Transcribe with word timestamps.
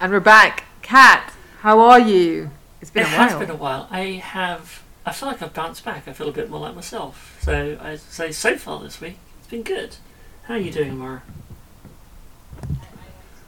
And 0.00 0.12
we're 0.12 0.20
back. 0.20 0.64
Kat, 0.82 1.32
how 1.60 1.80
are 1.80 1.98
you? 2.00 2.50
It's 2.80 2.90
been 2.90 3.04
it 3.06 3.12
a 3.12 3.16
while. 3.16 3.26
It 3.26 3.30
has 3.30 3.38
been 3.40 3.50
a 3.50 3.56
while. 3.56 3.88
I 3.90 4.00
have. 4.22 4.82
I 5.06 5.12
feel 5.12 5.28
like 5.28 5.42
I've 5.42 5.54
bounced 5.54 5.84
back. 5.84 6.06
I 6.08 6.12
feel 6.12 6.28
a 6.28 6.32
bit 6.32 6.50
more 6.50 6.60
like 6.60 6.74
myself. 6.74 7.38
So 7.42 7.78
I 7.80 7.96
say 7.96 8.32
so 8.32 8.56
far 8.56 8.80
this 8.80 9.00
week, 9.00 9.16
it's 9.38 9.48
been 9.48 9.62
good. 9.62 9.96
How 10.44 10.54
are 10.54 10.58
you 10.58 10.70
doing, 10.70 10.98
Mara? 10.98 11.22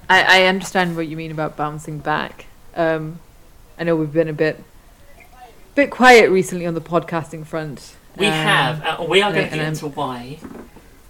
I, 0.08 0.42
I 0.42 0.46
understand 0.46 0.96
what 0.96 1.08
you 1.08 1.16
mean 1.16 1.30
about 1.30 1.56
bouncing 1.56 1.98
back. 1.98 2.46
Um, 2.74 3.18
I 3.78 3.84
know 3.84 3.96
we've 3.96 4.12
been 4.12 4.28
a 4.28 4.32
bit 4.32 4.62
bit 5.74 5.90
quiet 5.90 6.30
recently 6.30 6.64
on 6.66 6.74
the 6.74 6.80
podcasting 6.80 7.44
front. 7.44 7.96
We 8.16 8.26
Um, 8.26 8.32
have. 8.32 8.82
Uh, 8.82 9.04
we 9.06 9.20
are 9.20 9.32
going 9.32 9.50
to 9.50 9.56
get 9.56 9.66
into 9.66 9.88
why. 9.88 10.38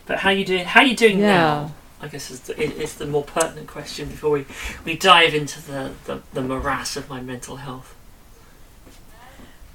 But 0.07 0.19
how 0.19 0.31
you 0.31 0.45
doing? 0.45 0.65
How 0.65 0.81
you 0.83 0.97
doing 0.97 1.19
Yeah. 1.21 1.27
now? 1.37 1.73
I 2.01 2.09
guess 2.09 2.31
is 2.31 2.41
the, 2.41 2.55
the 2.99 3.07
more 3.07 3.25
pertinent 3.25 3.69
question 3.69 4.09
before 4.09 4.31
we, 4.31 4.45
we 4.85 4.97
dive 4.97 5.35
into 5.35 5.63
the, 5.63 5.93
the, 6.05 6.21
the 6.35 6.43
morass 6.43 6.97
of 6.97 7.09
my 7.09 7.21
mental 7.21 7.57
health. 7.57 7.95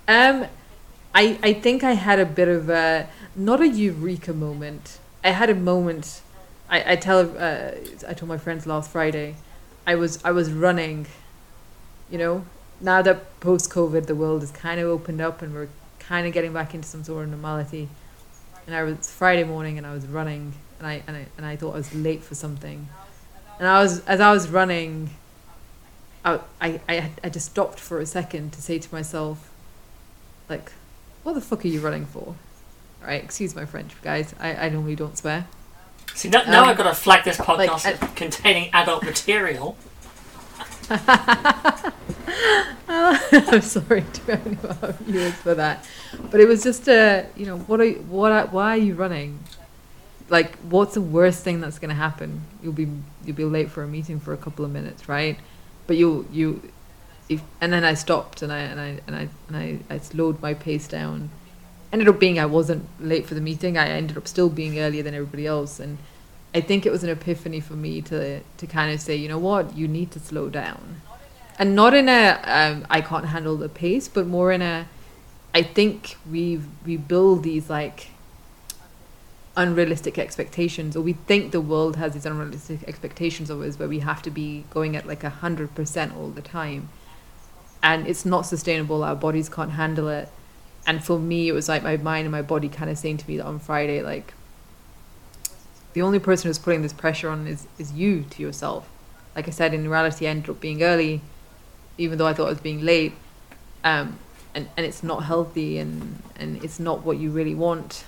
Um, 0.08 0.46
I 1.14 1.40
I 1.42 1.54
think 1.54 1.84
I 1.84 1.94
had 1.94 2.20
a 2.20 2.26
bit 2.26 2.48
of 2.48 2.70
a 2.70 3.08
not 3.36 3.62
a 3.62 3.68
eureka 3.68 4.34
moment. 4.34 5.00
I 5.24 5.30
had 5.30 5.50
a 5.50 5.56
moment. 5.56 6.22
I 6.70 6.94
I 6.94 6.96
tell 6.96 7.20
uh, 7.38 7.72
I 8.08 8.14
told 8.14 8.28
my 8.28 8.38
friends 8.38 8.66
last 8.66 8.92
Friday. 8.92 9.36
I 9.86 9.96
was 9.96 10.24
I 10.24 10.32
was 10.32 10.52
running. 10.52 11.08
You 12.10 12.18
know, 12.18 12.46
now 12.82 13.02
that 13.02 13.40
post 13.40 13.70
COVID 13.70 14.06
the 14.06 14.16
world 14.16 14.44
is 14.44 14.52
kind 14.52 14.80
of 14.80 14.88
opened 14.88 15.22
up 15.22 15.42
and 15.42 15.54
we're 15.54 15.70
kind 16.00 16.28
of 16.28 16.34
getting 16.34 16.54
back 16.54 16.74
into 16.74 16.88
some 16.88 17.04
sort 17.04 17.24
of 17.24 17.30
normality. 17.30 17.88
And 18.68 18.76
I 18.76 18.84
was 18.84 19.10
Friday 19.12 19.44
morning 19.44 19.78
and 19.78 19.88
I 19.88 19.94
was 19.94 20.06
running 20.06 20.54
and 20.82 20.88
I 20.88 21.04
and 21.06 21.16
I 21.16 21.26
and 21.38 21.46
I 21.46 21.56
thought 21.56 21.74
I 21.74 21.78
was 21.78 21.94
late 21.94 22.24
for 22.24 22.34
something. 22.34 22.88
And 23.60 23.68
I 23.68 23.82
was 23.82 24.04
as 24.06 24.20
I 24.20 24.32
was 24.32 24.50
running. 24.50 25.12
I 26.26 26.40
I 26.60 26.80
I, 26.90 27.12
I 27.24 27.30
just 27.30 27.52
stopped 27.52 27.80
for 27.80 28.00
a 28.00 28.06
second 28.06 28.54
to 28.54 28.62
say 28.62 28.80
to 28.80 28.92
myself 28.94 29.52
like, 30.50 30.72
what 31.24 31.34
the 31.34 31.42
fuck 31.42 31.64
are 31.64 31.68
you 31.68 31.82
running 31.82 32.06
for? 32.08 32.36
All 33.02 33.08
right, 33.08 33.24
excuse 33.24 33.56
my 33.56 33.66
French, 33.66 33.94
guys. 34.02 34.34
I, 34.40 34.56
I 34.56 34.70
normally 34.70 34.96
don't 34.96 35.18
swear. 35.18 35.48
See, 36.14 36.30
now, 36.30 36.44
now 36.44 36.64
Um, 36.64 36.70
I've 36.70 36.78
got 36.78 36.90
to 36.90 36.96
flag 36.96 37.24
this 37.24 37.40
like, 37.40 37.70
podcast 37.70 37.86
uh, 37.86 38.06
as 38.06 38.14
containing 38.16 38.70
adult 38.74 39.04
material. 39.04 39.78
I'm 42.90 43.62
sorry 43.62 44.04
to 44.14 44.32
any 44.32 44.58
of 44.64 44.84
our 44.84 44.92
viewers 44.92 45.34
for 45.36 45.56
that, 45.56 45.88
but 46.30 46.42
it 46.42 46.48
was 46.48 46.64
just 46.64 46.88
a, 46.90 47.28
you 47.38 47.46
know, 47.46 47.60
what 47.60 47.80
are 47.80 47.90
what 47.92 48.32
are, 48.32 48.48
why 48.48 48.72
are 48.72 48.78
you 48.82 48.96
running? 48.96 49.40
Like, 50.32 50.56
what's 50.60 50.96
the 50.96 51.02
worst 51.02 51.44
thing 51.44 51.62
that's 51.62 51.78
gonna 51.78 51.94
happen? 51.94 52.42
You'll 52.64 52.74
be 52.74 52.88
you'll 53.24 53.36
be 53.36 53.46
late 53.46 53.70
for 53.70 53.84
a 53.84 53.88
meeting 53.88 54.20
for 54.20 54.34
a 54.34 54.38
couple 54.38 54.66
of 54.66 54.72
minutes, 54.72 55.08
right? 55.08 55.38
But 55.86 55.98
you 55.98 56.28
you, 56.32 56.72
if, 57.30 57.42
and 57.62 57.72
then 57.72 57.84
I 57.84 57.94
stopped 57.94 58.42
and 58.42 58.52
I 58.52 58.60
and 58.60 58.80
I 58.80 59.00
and 59.06 59.16
I 59.16 59.30
and 59.48 59.58
I, 59.58 59.94
I 59.94 59.98
slowed 60.00 60.42
my 60.42 60.56
pace 60.56 60.88
down. 60.88 61.30
Ended 61.94 62.08
up 62.08 62.20
being 62.20 62.40
I 62.40 62.48
wasn't 62.48 62.88
late 63.00 63.28
for 63.28 63.36
the 63.36 63.42
meeting. 63.42 63.78
I 63.78 63.90
ended 63.90 64.18
up 64.18 64.28
still 64.28 64.50
being 64.50 64.80
earlier 64.80 65.04
than 65.04 65.14
everybody 65.14 65.46
else, 65.46 65.80
and 65.80 66.00
I 66.56 66.62
think 66.62 66.86
it 66.88 66.92
was 66.92 67.04
an 67.04 67.12
epiphany 67.12 67.60
for 67.60 67.74
me 67.74 68.02
to 68.04 68.40
to 68.40 68.68
kind 68.68 68.92
of 68.92 69.02
say, 69.02 69.16
you 69.16 69.28
know 69.28 69.38
what, 69.40 69.78
you 69.78 69.88
need 69.88 70.10
to 70.12 70.20
slow 70.20 70.50
down 70.50 71.02
and 71.62 71.76
not 71.76 71.94
in 71.94 72.10
a 72.10 72.40
um, 72.44 72.88
I 72.90 73.02
can't 73.02 73.26
handle 73.26 73.56
the 73.56 73.70
pace, 73.70 74.08
but 74.08 74.26
more 74.26 74.52
in 74.52 74.64
a 74.64 74.88
I 75.54 75.62
think 75.62 76.18
we 76.30 76.60
we 76.86 76.98
build 76.98 77.44
these 77.44 77.70
like 77.70 78.08
unrealistic 79.56 80.18
expectations, 80.18 80.96
or 80.96 81.02
we 81.02 81.14
think 81.14 81.52
the 81.52 81.62
world 81.62 81.98
has 81.98 82.14
these 82.14 82.26
unrealistic 82.26 82.84
expectations 82.88 83.50
of 83.50 83.62
us, 83.62 83.78
where 83.78 83.88
we 83.88 84.00
have 84.00 84.22
to 84.24 84.32
be 84.32 84.66
going 84.70 84.96
at 84.96 85.06
like 85.06 85.24
a 85.24 85.30
hundred 85.30 85.74
percent 85.76 86.16
all 86.16 86.30
the 86.30 86.42
time, 86.42 86.90
and 87.84 88.08
it's 88.08 88.26
not 88.26 88.42
sustainable. 88.42 89.04
Our 89.04 89.16
bodies 89.16 89.50
can't 89.50 89.72
handle 89.72 90.08
it, 90.08 90.30
and 90.88 91.04
for 91.04 91.20
me, 91.20 91.48
it 91.48 91.54
was 91.54 91.68
like 91.70 91.84
my 91.84 91.98
mind 91.98 92.26
and 92.26 92.32
my 92.32 92.42
body 92.42 92.70
kind 92.70 92.90
of 92.90 92.98
saying 92.98 93.18
to 93.18 93.28
me 93.28 93.38
that 93.38 93.46
on 93.46 93.60
Friday, 93.60 94.02
like 94.02 94.34
the 95.94 96.02
only 96.02 96.20
person 96.20 96.50
who's 96.50 96.60
putting 96.60 96.82
this 96.82 96.94
pressure 96.94 97.30
on 97.30 97.48
is 97.48 97.68
is 97.78 97.92
you 97.94 98.24
to 98.32 98.42
yourself. 98.42 98.90
Like 99.36 99.48
I 99.48 99.52
said, 99.52 99.74
in 99.74 99.88
reality, 99.90 100.28
I 100.28 100.32
ended 100.32 100.50
up 100.50 100.60
being 100.60 100.84
early 100.84 101.22
even 101.98 102.18
though 102.18 102.28
I 102.28 102.34
thought 102.34 102.48
I 102.48 102.50
was 102.50 102.60
being 102.60 102.82
late. 102.82 103.14
Um, 103.84 104.18
and, 104.54 104.68
and 104.76 104.86
it's 104.86 105.04
not 105.04 105.24
healthy 105.24 105.78
and, 105.78 106.22
and 106.36 106.64
it's 106.64 106.80
not 106.80 107.06
what 107.06 107.18
you 107.18 107.30
really 107.32 107.56
want. 107.56 108.04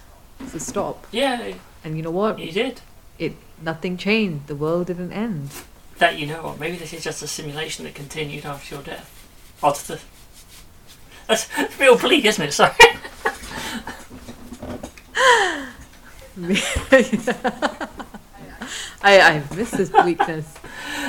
So 0.49 0.57
stop. 0.59 1.07
Yeah, 1.11 1.53
And 1.83 1.97
you 1.97 2.03
know 2.03 2.11
what? 2.11 2.39
you 2.39 2.51
did. 2.51 2.81
It 3.19 3.33
nothing 3.61 3.97
changed. 3.97 4.47
The 4.47 4.55
world 4.55 4.87
didn't 4.87 5.11
end. 5.13 5.49
That 5.99 6.17
you 6.17 6.25
know 6.27 6.43
what? 6.43 6.59
Maybe 6.59 6.77
this 6.77 6.93
is 6.93 7.03
just 7.03 7.21
a 7.23 7.27
simulation 7.27 7.85
that 7.85 7.93
continued 7.95 8.45
after 8.45 8.75
your 8.75 8.83
death. 8.83 9.09
After 9.63 9.95
the. 9.95 10.01
That's 11.27 11.47
that's 11.55 11.79
real 11.79 11.97
bleak, 11.97 12.25
isn't 12.25 12.43
it? 12.43 12.51
Sorry. 12.51 12.73
I 19.01 19.19
I 19.19 19.43
miss 19.55 19.71
this 19.71 19.89
bleakness. 19.89 20.53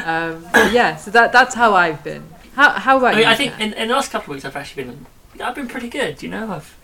Um, 0.05 0.45
yeah, 0.72 0.97
so 0.97 1.11
that 1.11 1.33
that's 1.33 1.55
how 1.55 1.75
I've 1.75 2.03
been. 2.05 2.25
How 2.55 2.71
how 2.71 2.99
about 2.99 3.15
I 3.15 3.16
mean, 3.16 3.21
you? 3.25 3.31
I 3.31 3.34
think 3.34 3.59
in, 3.61 3.72
in 3.72 3.89
the 3.89 3.95
last 3.95 4.11
couple 4.11 4.33
of 4.33 4.37
weeks 4.37 4.45
I've 4.45 4.56
actually 4.56 4.84
been 4.84 5.06
I've 5.43 5.55
been 5.55 5.69
pretty 5.69 5.89
good. 5.89 6.22
You 6.22 6.28
know, 6.28 6.53
I've 6.53 6.77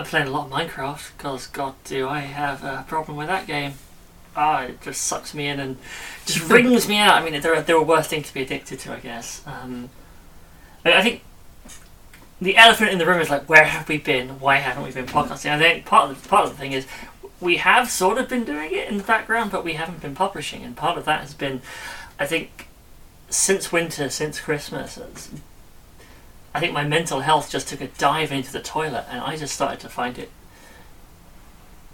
I'm 0.00 0.06
playing 0.06 0.28
a 0.28 0.30
lot 0.30 0.46
of 0.46 0.52
Minecraft 0.52 1.10
because 1.16 1.46
God, 1.48 1.74
do 1.84 2.08
I 2.08 2.20
have 2.20 2.64
a 2.64 2.86
problem 2.88 3.18
with 3.18 3.26
that 3.26 3.46
game? 3.46 3.74
Ah, 4.34 4.62
it 4.62 4.80
just 4.80 5.02
sucks 5.02 5.34
me 5.34 5.46
in 5.46 5.60
and 5.60 5.76
just 6.24 6.48
wrings 6.48 6.88
me 6.88 6.96
out. 6.96 7.20
I 7.20 7.22
mean, 7.28 7.38
there 7.42 7.54
are 7.54 7.60
there 7.60 7.76
are 7.76 7.84
worse 7.84 8.06
things 8.06 8.28
to 8.28 8.34
be 8.34 8.40
addicted 8.40 8.78
to, 8.80 8.94
I 8.94 9.00
guess. 9.00 9.42
Um, 9.46 9.90
I 10.86 10.94
I 10.94 11.02
think 11.02 11.22
the 12.40 12.56
elephant 12.56 12.92
in 12.92 12.98
the 12.98 13.04
room 13.04 13.20
is 13.20 13.28
like, 13.28 13.46
where 13.46 13.64
have 13.64 13.90
we 13.90 13.98
been? 13.98 14.40
Why 14.40 14.56
haven't 14.56 14.84
we 14.84 14.90
been 14.90 15.04
podcasting? 15.04 15.50
I 15.50 15.58
think 15.58 15.84
part 15.84 16.10
of 16.10 16.22
the, 16.22 16.28
part 16.30 16.46
of 16.46 16.52
the 16.52 16.56
thing 16.56 16.72
is 16.72 16.86
we 17.38 17.58
have 17.58 17.90
sort 17.90 18.16
of 18.16 18.26
been 18.26 18.44
doing 18.44 18.72
it 18.72 18.88
in 18.88 18.96
the 18.96 19.04
background, 19.04 19.52
but 19.52 19.66
we 19.66 19.74
haven't 19.74 20.00
been 20.00 20.14
publishing, 20.14 20.62
and 20.62 20.74
part 20.74 20.96
of 20.96 21.04
that 21.04 21.20
has 21.20 21.34
been, 21.34 21.60
I 22.18 22.24
think, 22.24 22.68
since 23.28 23.70
winter, 23.70 24.08
since 24.08 24.40
Christmas, 24.40 24.96
it's, 24.96 25.30
I 26.54 26.60
think 26.60 26.72
my 26.72 26.84
mental 26.84 27.20
health 27.20 27.50
just 27.50 27.68
took 27.68 27.80
a 27.80 27.86
dive 27.86 28.32
into 28.32 28.52
the 28.52 28.60
toilet, 28.60 29.06
and 29.10 29.20
I 29.20 29.36
just 29.36 29.54
started 29.54 29.80
to 29.80 29.88
find 29.88 30.18
it 30.18 30.30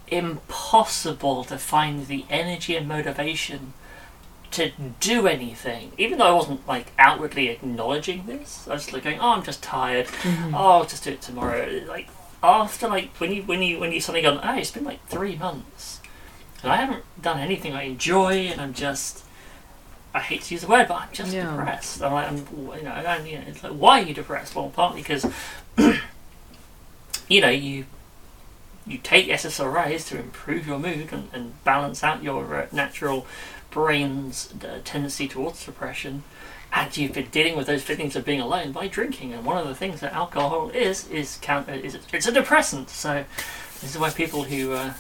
impossible 0.09 1.45
to 1.45 1.59
find 1.59 2.07
the 2.07 2.25
energy 2.31 2.77
and 2.77 2.87
motivation 2.89 3.73
to 4.53 4.71
do 5.01 5.27
anything. 5.27 5.93
Even 5.99 6.19
though 6.19 6.27
I 6.29 6.33
wasn't 6.33 6.67
like 6.67 6.93
outwardly 6.99 7.49
acknowledging 7.49 8.25
this, 8.27 8.67
I 8.69 8.75
was 8.75 8.93
like 8.93 9.03
going, 9.03 9.21
"Oh, 9.21 9.33
I'm 9.33 9.43
just 9.43 9.63
tired. 9.63 10.07
Mhm. 10.07 10.55
Oh, 10.55 10.79
I'll 10.79 10.85
just 10.87 11.05
do 11.05 11.11
it 11.11 11.21
tomorrow." 11.21 11.83
Like 11.87 12.09
after 12.43 12.89
like 12.89 13.11
when 13.17 13.33
you 13.33 13.43
when 13.43 13.63
you 13.63 13.79
when 13.79 13.93
you 13.93 14.01
suddenly 14.01 14.23
go, 14.23 14.41
"Oh, 14.43 14.57
it's 14.57 14.71
been 14.71 14.85
like 14.85 15.05
three 15.09 15.37
months, 15.37 16.01
and 16.63 16.73
I 16.73 16.77
haven't 16.77 17.05
done 17.21 17.39
anything 17.41 17.75
I 17.75 17.83
enjoy, 17.83 18.47
and 18.47 18.61
I'm 18.61 18.73
just." 18.73 19.25
I 20.17 20.21
hate 20.21 20.41
to 20.45 20.55
use 20.55 20.63
the 20.63 20.69
word, 20.69 20.89
but 20.89 20.95
I'm 20.95 21.09
just 21.13 21.33
Yeah. 21.35 21.51
depressed. 21.51 22.03
I'm 22.03 22.13
like, 22.15 22.29
I'm, 22.29 22.37
you 22.39 22.83
know, 22.85 22.91
and, 22.93 23.29
you 23.29 23.37
know, 23.39 23.45
it's 23.49 23.63
like, 23.63 23.73
why 23.73 24.01
are 24.01 24.05
you 24.05 24.15
depressed? 24.15 24.55
Well, 24.55 24.71
partly 24.75 25.03
because, 25.03 25.27
you 27.29 27.41
know, 27.41 27.51
you 27.51 27.85
you 28.87 28.99
take 28.99 29.27
SSRIs 29.27 30.07
to 30.09 30.17
improve 30.19 30.65
your 30.67 30.79
mood 30.79 31.09
and, 31.13 31.29
and 31.33 31.65
balance 31.65 32.05
out 32.05 32.23
your 32.23 32.55
uh, 32.55 32.67
natural 32.71 33.27
brain's 33.71 34.55
uh, 34.65 34.79
tendency 34.85 35.27
towards 35.27 35.67
depression, 35.67 36.23
and 36.73 36.97
you've 36.97 37.13
been 37.13 37.27
dealing 37.31 37.57
with 37.57 37.67
those 37.67 37.83
feelings 37.83 38.15
of 38.15 38.25
being 38.25 38.41
alone 38.41 38.71
by 38.71 38.87
drinking. 38.87 39.35
And 39.35 39.45
one 39.45 39.59
of 39.59 39.67
the 39.67 39.75
things 39.75 40.01
that 40.01 40.13
alcohol 40.13 40.71
is 40.71 41.09
is 41.09 41.39
count 41.43 41.69
is 41.69 41.97
it's 42.13 42.27
a 42.27 42.33
depressant. 42.33 42.89
So 42.89 43.25
this 43.81 43.91
is 43.95 43.99
why 43.99 44.11
people 44.11 44.45
who 44.45 44.73
uh, 44.73 44.95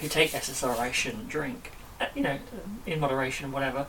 who 0.00 0.08
take 0.08 0.30
SSRI 0.30 0.92
shouldn't 0.92 1.28
drink. 1.28 1.72
You 2.14 2.22
know, 2.22 2.38
in 2.86 3.00
moderation, 3.00 3.52
whatever. 3.52 3.86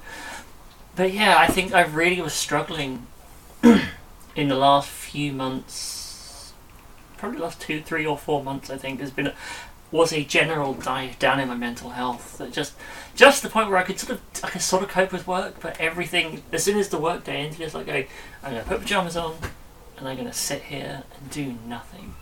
But 0.96 1.14
yeah, 1.14 1.38
I 1.38 1.48
think 1.48 1.74
I 1.74 1.82
really 1.82 2.22
was 2.22 2.34
struggling 2.34 3.08
in 3.64 4.48
the 4.48 4.56
last 4.56 4.90
few 4.90 5.34
months, 5.34 6.54
probably 7.18 7.40
the 7.40 7.46
last 7.46 7.62
two, 7.62 7.82
three, 7.82 8.06
or 8.06 8.18
four 8.18 8.44
months. 8.44 8.70
I 8.70 8.78
think 8.78 9.00
has 9.00 9.12
been 9.12 9.28
a, 9.28 9.34
was 9.92 10.12
a 10.12 10.24
general 10.24 10.74
dive 10.74 11.18
down 11.20 11.40
in 11.40 11.48
my 11.48 11.56
mental 11.56 11.92
health. 11.92 12.38
That 12.38 12.52
just 12.52 12.74
just 13.16 13.44
the 13.44 13.50
point 13.50 13.70
where 13.70 13.78
I 13.78 13.84
could 13.84 14.00
sort 14.00 14.14
of 14.14 14.22
I 14.44 14.50
could 14.50 14.62
sort 14.62 14.84
of 14.84 14.90
cope 14.90 15.12
with 15.12 15.28
work, 15.28 15.60
but 15.60 15.80
everything 15.80 16.44
as 16.52 16.64
soon 16.64 16.78
as 16.78 16.90
the 16.90 17.00
work 17.00 17.24
day 17.24 17.38
ended, 17.38 17.62
it's 17.62 17.74
like 17.74 17.88
okay, 17.88 18.08
I'm 18.44 18.52
gonna 18.52 18.64
put 18.64 18.82
pajamas 18.82 19.16
on 19.16 19.36
and 19.98 20.08
I'm 20.08 20.18
gonna 20.18 20.34
sit 20.34 20.64
here 20.64 21.04
and 21.18 21.30
do 21.30 21.56
nothing, 21.68 22.16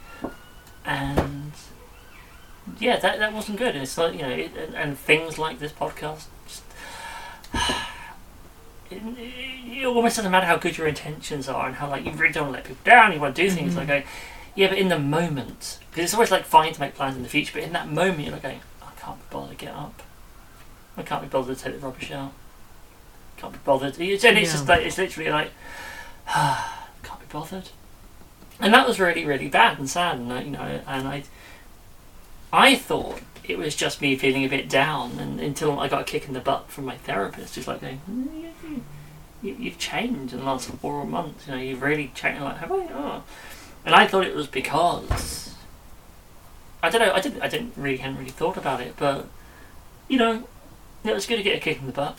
and 0.86 1.52
yeah, 2.80 2.98
that 3.00 3.20
that 3.20 3.34
wasn't 3.34 3.58
good. 3.58 3.76
And 3.76 3.84
it's 3.84 3.98
like 3.98 4.14
you 4.14 4.22
know, 4.22 4.30
it, 4.30 4.52
and, 4.58 4.76
and 4.76 4.98
things 4.98 5.38
like 5.38 5.60
this 5.60 5.72
podcast. 5.72 6.26
Just, 6.48 6.64
it, 8.92 9.02
it 9.82 9.86
almost 9.86 10.18
doesn't 10.18 10.32
matter 10.32 10.46
how 10.46 10.58
good 10.58 10.78
your 10.78 10.88
intentions 10.88 11.48
are 11.48 11.68
and 11.68 11.76
how 11.76 11.90
like 11.90 12.06
you 12.06 12.12
really 12.12 12.34
don't 12.34 12.50
want 12.52 12.56
to 12.56 12.58
let 12.60 12.66
people 12.68 12.84
down. 12.84 13.14
You 13.14 13.20
want 13.20 13.36
to 13.36 13.42
do 13.44 13.50
things 13.50 13.74
Mhm. 13.74 13.78
like 13.78 13.88
going, 13.88 14.04
yeah, 14.56 14.68
but 14.68 14.78
in 14.78 14.90
the 14.90 15.00
moment, 15.00 15.80
because 15.90 16.04
it's 16.06 16.14
always 16.14 16.32
like 16.32 16.46
fine 16.46 16.74
to 16.74 16.80
make 16.80 16.96
plans 16.96 17.16
in 17.16 17.24
the 17.24 17.30
future, 17.30 17.54
but 17.54 17.64
in 17.64 17.74
that 17.74 17.90
moment 17.90 18.22
you're 18.22 18.34
like 18.34 18.44
going, 18.44 18.60
I 18.82 18.90
can't 19.00 19.18
be 19.18 19.26
bothered 19.30 19.58
to 19.58 19.66
get 19.66 19.74
up. 19.74 20.04
I 20.98 21.04
can't 21.04 21.22
be 21.22 21.28
bothered 21.30 21.58
to 21.58 21.64
take 21.64 21.80
the 21.80 21.86
rubbish 21.86 22.12
out. 22.12 22.34
can't 23.38 23.54
be 23.54 23.60
bothered. 23.64 23.98
It's, 24.00 24.24
and 24.26 24.38
it's 24.38 24.50
Yeah. 24.50 24.54
just 24.54 24.68
like 24.68 24.86
it's 24.86 24.98
literally 24.98 25.30
like 25.32 25.52
can't 26.28 27.20
be 27.20 27.26
bothered, 27.32 27.70
and 28.60 28.74
that 28.74 28.86
was 28.88 29.00
really 29.00 29.26
really 29.26 29.48
bad 29.48 29.80
and 29.80 29.90
sad, 29.90 30.18
and 30.18 30.46
you 30.46 30.52
know, 30.52 30.82
and 30.86 31.08
I 31.08 31.24
I 32.54 32.76
thought 32.76 33.22
it 33.44 33.58
was 33.58 33.76
just 33.76 34.02
me 34.02 34.16
feeling 34.16 34.44
a 34.44 34.50
bit 34.50 34.70
down, 34.70 35.18
and 35.20 35.40
until 35.40 35.80
I 35.80 35.88
got 35.88 36.02
a 36.02 36.04
kick 36.06 36.28
in 36.28 36.34
the 36.34 36.40
butt 36.40 36.70
from 36.70 36.86
my 36.86 36.98
therapist, 36.98 37.56
who's 37.56 37.68
like 37.68 37.82
going. 37.82 38.02
"Mm, 38.10 38.82
you- 39.42 39.58
you've 39.60 39.80
changed 39.80 40.34
in 40.34 40.40
the 40.40 40.46
last 40.46 40.70
four 40.70 41.04
months. 41.06 41.48
You 41.48 41.56
know, 41.56 41.60
you've 41.62 41.82
really 41.82 42.12
changed. 42.14 42.42
Like, 42.42 42.58
have 42.60 42.72
I? 42.72 42.88
Oh. 42.94 43.24
And 43.86 43.96
I 43.96 44.06
thought 44.06 44.26
it 44.26 44.36
was 44.36 44.46
because 44.48 45.56
I 46.84 46.90
don't 46.90 47.02
know. 47.02 47.14
I 47.14 47.20
didn't. 47.22 47.42
I 47.42 47.48
didn't 47.48 47.74
really 47.76 47.98
hadn't 47.98 48.18
really 48.18 48.30
thought 48.32 48.58
about 48.58 48.82
it, 48.82 48.94
but 48.98 49.28
you 50.08 50.18
know, 50.18 50.44
it 51.04 51.14
was 51.14 51.26
good 51.26 51.38
to 51.38 51.44
get 51.44 51.56
a 51.56 51.60
kick 51.60 51.80
in 51.80 51.88
the 51.88 51.92
butt. 51.92 52.18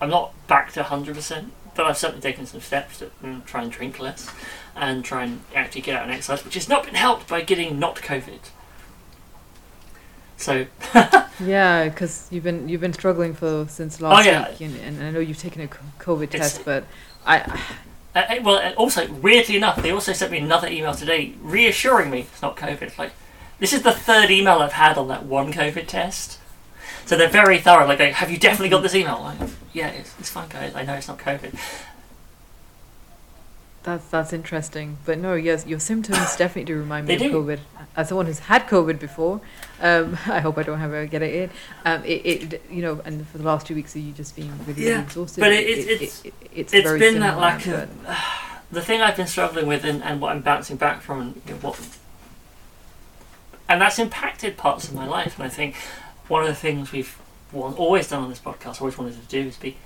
I'm 0.00 0.10
not 0.10 0.32
back 0.48 0.72
to 0.72 0.82
hundred 0.82 1.14
percent, 1.14 1.52
but 1.76 1.86
I've 1.86 1.98
certainly 1.98 2.22
taken 2.22 2.46
some 2.46 2.60
steps 2.60 2.98
to 2.98 3.10
mm, 3.22 3.44
try 3.44 3.62
and 3.62 3.70
drink 3.70 4.00
less 4.00 4.30
and 4.74 5.04
try 5.04 5.24
and 5.24 5.42
actually 5.54 5.82
get 5.82 5.94
out 5.94 6.04
and 6.04 6.12
exercise, 6.12 6.44
which 6.44 6.54
has 6.54 6.68
not 6.68 6.84
been 6.84 6.94
helped 6.94 7.28
by 7.28 7.42
getting 7.42 7.78
not 7.78 7.96
COVID. 7.96 8.38
So 10.40 10.66
Yeah, 11.44 11.88
because 11.88 12.26
you've 12.30 12.44
been 12.44 12.68
you've 12.68 12.80
been 12.80 12.92
struggling 12.92 13.34
for 13.34 13.66
since 13.68 14.00
last 14.00 14.26
Oh, 14.26 14.30
yeah. 14.30 14.48
week, 14.50 14.60
and, 14.62 14.76
and 14.76 15.02
I 15.02 15.10
know 15.10 15.20
you've 15.20 15.38
taken 15.38 15.62
a 15.62 15.68
COVID 16.02 16.24
It's- 16.34 16.54
test, 16.54 16.64
but 16.64 16.84
I 17.26 17.40
Uh, 18.12 18.18
uh, 18.28 18.34
well, 18.42 18.56
uh, 18.56 18.72
also 18.72 19.06
weirdly 19.12 19.56
enough, 19.56 19.80
they 19.80 19.92
also 19.92 20.12
sent 20.12 20.32
me 20.32 20.38
another 20.38 20.66
email 20.66 20.92
today 20.94 21.34
reassuring 21.40 22.10
me 22.10 22.20
it's 22.32 22.42
not 22.42 22.56
COVID. 22.56 22.82
It's 22.82 22.98
like 22.98 23.12
this 23.60 23.72
is 23.72 23.82
the 23.82 23.92
third 23.92 24.30
email 24.30 24.58
I've 24.58 24.72
had 24.72 24.98
on 24.98 25.06
that 25.08 25.24
one 25.26 25.52
COVID 25.52 25.86
test, 25.86 26.38
so 27.06 27.16
they're 27.16 27.28
very 27.28 27.58
thorough. 27.58 27.86
Like, 27.86 28.00
have 28.00 28.30
you 28.30 28.38
definitely 28.38 28.70
got 28.70 28.82
this 28.82 28.94
email? 28.94 29.20
Like, 29.22 29.50
yeah, 29.72 29.88
it's, 29.88 30.12
it's 30.18 30.30
fine, 30.30 30.48
guys. 30.48 30.74
I 30.74 30.82
know 30.82 30.94
it's 30.94 31.06
not 31.08 31.18
COVID. 31.18 31.54
That's 33.82 34.06
that's 34.08 34.32
interesting. 34.32 34.98
But 35.06 35.18
no, 35.18 35.34
yes, 35.34 35.66
your 35.66 35.80
symptoms 35.80 36.36
definitely 36.36 36.64
do 36.64 36.78
remind 36.78 37.06
me 37.08 37.16
They 37.16 37.26
of 37.26 37.32
do. 37.32 37.42
COVID. 37.42 37.58
As 37.96 38.08
someone 38.08 38.26
who's 38.26 38.38
had 38.40 38.66
COVID 38.68 38.98
before, 39.00 39.40
um, 39.80 40.16
I 40.26 40.40
hope 40.40 40.58
I 40.58 40.62
don't 40.62 40.80
ever 40.80 41.06
get 41.06 41.22
it 41.22 41.34
in. 41.34 41.50
Um, 41.84 42.04
it, 42.04 42.26
it 42.52 42.62
you 42.70 42.82
know, 42.82 43.00
and 43.04 43.26
for 43.28 43.38
the 43.38 43.44
last 43.44 43.66
two 43.66 43.74
weeks, 43.74 43.96
are 43.96 44.00
you 44.00 44.12
just 44.12 44.36
being 44.36 44.50
really, 44.60 44.72
really 44.74 44.88
Yeah, 44.90 45.02
exhausted? 45.02 45.40
but 45.40 45.52
it- 45.52 45.66
it- 45.68 45.88
it's- 45.90 46.22
it's 46.54 46.72
It's 46.74 46.82
very 46.84 46.98
been 46.98 47.20
that 47.20 47.38
lack 47.38 47.66
of 47.66 47.88
the 48.70 48.82
thing 48.82 49.00
I've 49.02 49.16
been 49.16 49.26
struggling 49.26 49.66
with, 49.66 49.84
and, 49.84 50.02
and 50.04 50.20
what 50.20 50.32
I'm 50.32 50.40
bouncing 50.42 50.76
back 50.76 51.00
from, 51.00 51.20
and 51.20 51.42
you 51.46 51.54
know, 51.54 51.58
what, 51.60 51.80
and 53.68 53.80
that's 53.80 53.98
impacted 53.98 54.56
parts 54.56 54.88
of 54.88 54.94
my 54.94 55.06
life. 55.06 55.36
And 55.38 55.46
I 55.46 55.48
think 55.48 55.76
one 56.28 56.42
of 56.42 56.48
the 56.48 56.54
things 56.54 56.92
we've 56.92 57.16
always 57.52 58.08
done 58.08 58.22
on 58.22 58.28
this 58.30 58.38
podcast, 58.40 58.80
always 58.80 58.98
wanted 58.98 59.20
to 59.20 59.26
do, 59.28 59.48
is 59.48 59.56
be 59.56 59.76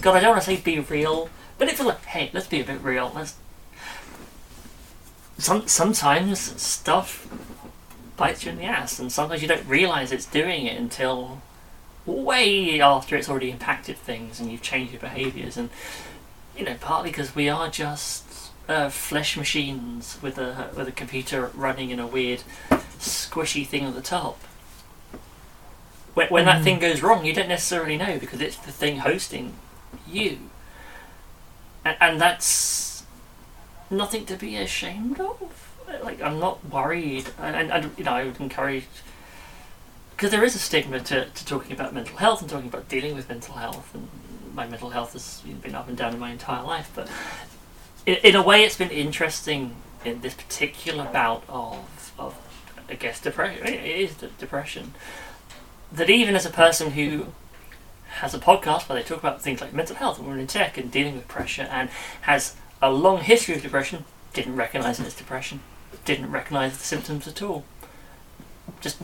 God. 0.00 0.16
I 0.16 0.20
don't 0.20 0.30
want 0.30 0.42
to 0.42 0.46
say 0.46 0.56
be 0.60 0.78
real, 0.80 1.28
but 1.58 1.68
it's 1.68 1.80
like, 1.80 2.04
hey, 2.04 2.30
let's 2.32 2.46
be 2.46 2.60
a 2.60 2.64
bit 2.64 2.80
real. 2.82 3.12
Let's. 3.14 3.34
Some 5.38 5.66
sometimes 5.66 6.38
stuff 6.60 7.26
bites 8.16 8.44
you 8.44 8.52
in 8.52 8.58
the 8.58 8.64
ass, 8.64 8.98
and 8.98 9.10
sometimes 9.10 9.42
you 9.42 9.48
don't 9.48 9.66
realize 9.66 10.12
it's 10.12 10.26
doing 10.26 10.66
it 10.66 10.76
until 10.78 11.40
way 12.04 12.80
after 12.80 13.16
it's 13.16 13.28
already 13.28 13.50
impacted 13.50 13.96
things 13.96 14.40
and 14.40 14.50
you've 14.50 14.60
changed 14.62 14.92
your 14.92 15.00
behaviours 15.00 15.56
and 15.56 15.70
you 16.58 16.64
know 16.64 16.74
partly 16.80 17.10
because 17.10 17.32
we 17.36 17.48
are 17.48 17.68
just 17.68 18.24
uh, 18.68 18.88
flesh 18.88 19.36
machines 19.36 20.18
with 20.20 20.36
a 20.36 20.68
with 20.76 20.88
a 20.88 20.92
computer 20.92 21.52
running 21.54 21.90
in 21.90 22.00
a 22.00 22.06
weird 22.06 22.42
squishy 22.98 23.64
thing 23.64 23.84
at 23.84 23.94
the 23.94 24.00
top 24.00 24.36
when, 26.14 26.26
when 26.28 26.44
that 26.44 26.60
Mhm. 26.60 26.64
thing 26.64 26.78
goes 26.80 27.02
wrong 27.02 27.24
you 27.24 27.32
don't 27.32 27.48
necessarily 27.48 27.96
know 27.96 28.18
because 28.18 28.40
it's 28.40 28.56
the 28.56 28.72
thing 28.72 28.98
hosting 28.98 29.52
you. 30.06 30.38
And, 31.84 31.96
and 32.00 32.20
that's 32.20 33.04
nothing 33.90 34.26
to 34.26 34.36
be 34.36 34.56
ashamed 34.56 35.20
of. 35.20 35.68
Like 36.02 36.22
I'm 36.22 36.38
not 36.38 36.64
worried. 36.70 37.28
And, 37.38 37.70
and, 37.70 37.90
you 37.96 38.04
know 38.04 38.12
I 38.12 38.24
would 38.24 38.40
encourage 38.40 38.86
because 40.16 40.30
there 40.30 40.44
is 40.44 40.54
a 40.54 40.58
stigma 40.58 41.00
to, 41.00 41.26
to 41.26 41.44
talking 41.44 41.72
about 41.72 41.92
mental 41.92 42.16
health 42.16 42.40
and 42.40 42.50
talking 42.50 42.68
about 42.68 42.88
dealing 42.88 43.14
with 43.14 43.28
mental 43.28 43.54
health. 43.54 43.94
And 43.94 44.08
my 44.54 44.66
mental 44.66 44.90
health 44.90 45.12
has 45.14 45.42
been 45.62 45.74
up 45.74 45.88
and 45.88 45.96
down 45.96 46.14
in 46.14 46.20
my 46.20 46.30
entire 46.30 46.62
life. 46.62 46.90
But 46.94 47.08
in, 48.06 48.16
in 48.16 48.36
a 48.36 48.42
way 48.42 48.64
it's 48.64 48.76
been 48.76 48.90
interesting 48.90 49.76
in 50.04 50.20
this 50.20 50.34
particular 50.34 51.04
bout 51.12 51.44
of, 51.48 52.12
of 52.18 52.36
I 52.88 52.94
guess 52.94 53.20
depression 53.20 53.66
it 53.66 53.84
is 53.84 54.14
de- 54.14 54.28
depression. 54.28 54.94
That 55.90 56.08
even 56.08 56.34
as 56.34 56.46
a 56.46 56.50
person 56.50 56.92
who 56.92 57.26
has 58.20 58.34
a 58.34 58.38
podcast 58.38 58.88
where 58.88 59.00
they 59.00 59.06
talk 59.06 59.18
about 59.18 59.40
things 59.42 59.60
like 59.60 59.72
mental 59.72 59.96
health 59.96 60.18
and 60.18 60.26
women 60.26 60.40
in 60.40 60.46
tech 60.46 60.76
and 60.76 60.90
dealing 60.90 61.14
with 61.14 61.28
pressure 61.28 61.68
and 61.70 61.88
has 62.22 62.56
a 62.80 62.90
long 62.90 63.20
history 63.20 63.54
of 63.54 63.62
depression 63.62 64.04
didn't 64.32 64.56
recognize 64.56 64.98
it 65.00 65.06
as 65.06 65.14
depression 65.14 65.60
didn't 66.04 66.30
recognize 66.30 66.76
the 66.78 66.84
symptoms 66.84 67.28
at 67.28 67.42
all. 67.42 67.64
Just 68.80 68.98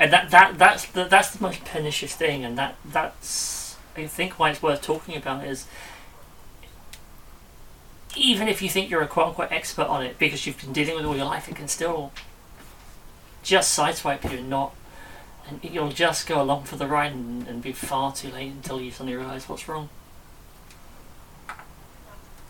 and 0.00 0.12
that, 0.12 0.30
that 0.30 0.58
that's 0.58 0.86
the 0.86 1.04
that's 1.04 1.32
the 1.32 1.42
most 1.42 1.64
pernicious 1.64 2.14
thing, 2.14 2.44
and 2.44 2.56
that 2.58 2.76
that's 2.84 3.76
I 3.96 4.06
think 4.06 4.38
why 4.38 4.50
it's 4.50 4.62
worth 4.62 4.82
talking 4.82 5.16
about 5.16 5.44
is 5.44 5.66
even 8.16 8.48
if 8.48 8.62
you 8.62 8.68
think 8.68 8.90
you're 8.90 9.02
a 9.02 9.06
quote 9.06 9.28
unquote 9.28 9.52
expert 9.52 9.86
on 9.86 10.04
it 10.04 10.18
because 10.18 10.46
you've 10.46 10.60
been 10.60 10.72
dealing 10.72 10.96
with 10.96 11.04
it 11.04 11.08
all 11.08 11.16
your 11.16 11.26
life, 11.26 11.48
it 11.48 11.56
can 11.56 11.68
still 11.68 12.12
just 13.42 13.76
sideswipe 13.78 14.30
you 14.30 14.38
and 14.38 14.50
not, 14.50 14.74
and 15.48 15.60
you'll 15.62 15.90
just 15.90 16.26
go 16.26 16.40
along 16.40 16.64
for 16.64 16.76
the 16.76 16.86
ride 16.86 17.12
and, 17.12 17.46
and 17.48 17.62
be 17.62 17.72
far 17.72 18.12
too 18.12 18.30
late 18.30 18.52
until 18.52 18.80
you 18.80 18.90
suddenly 18.90 19.16
realise 19.16 19.48
what's 19.48 19.68
wrong. 19.68 19.88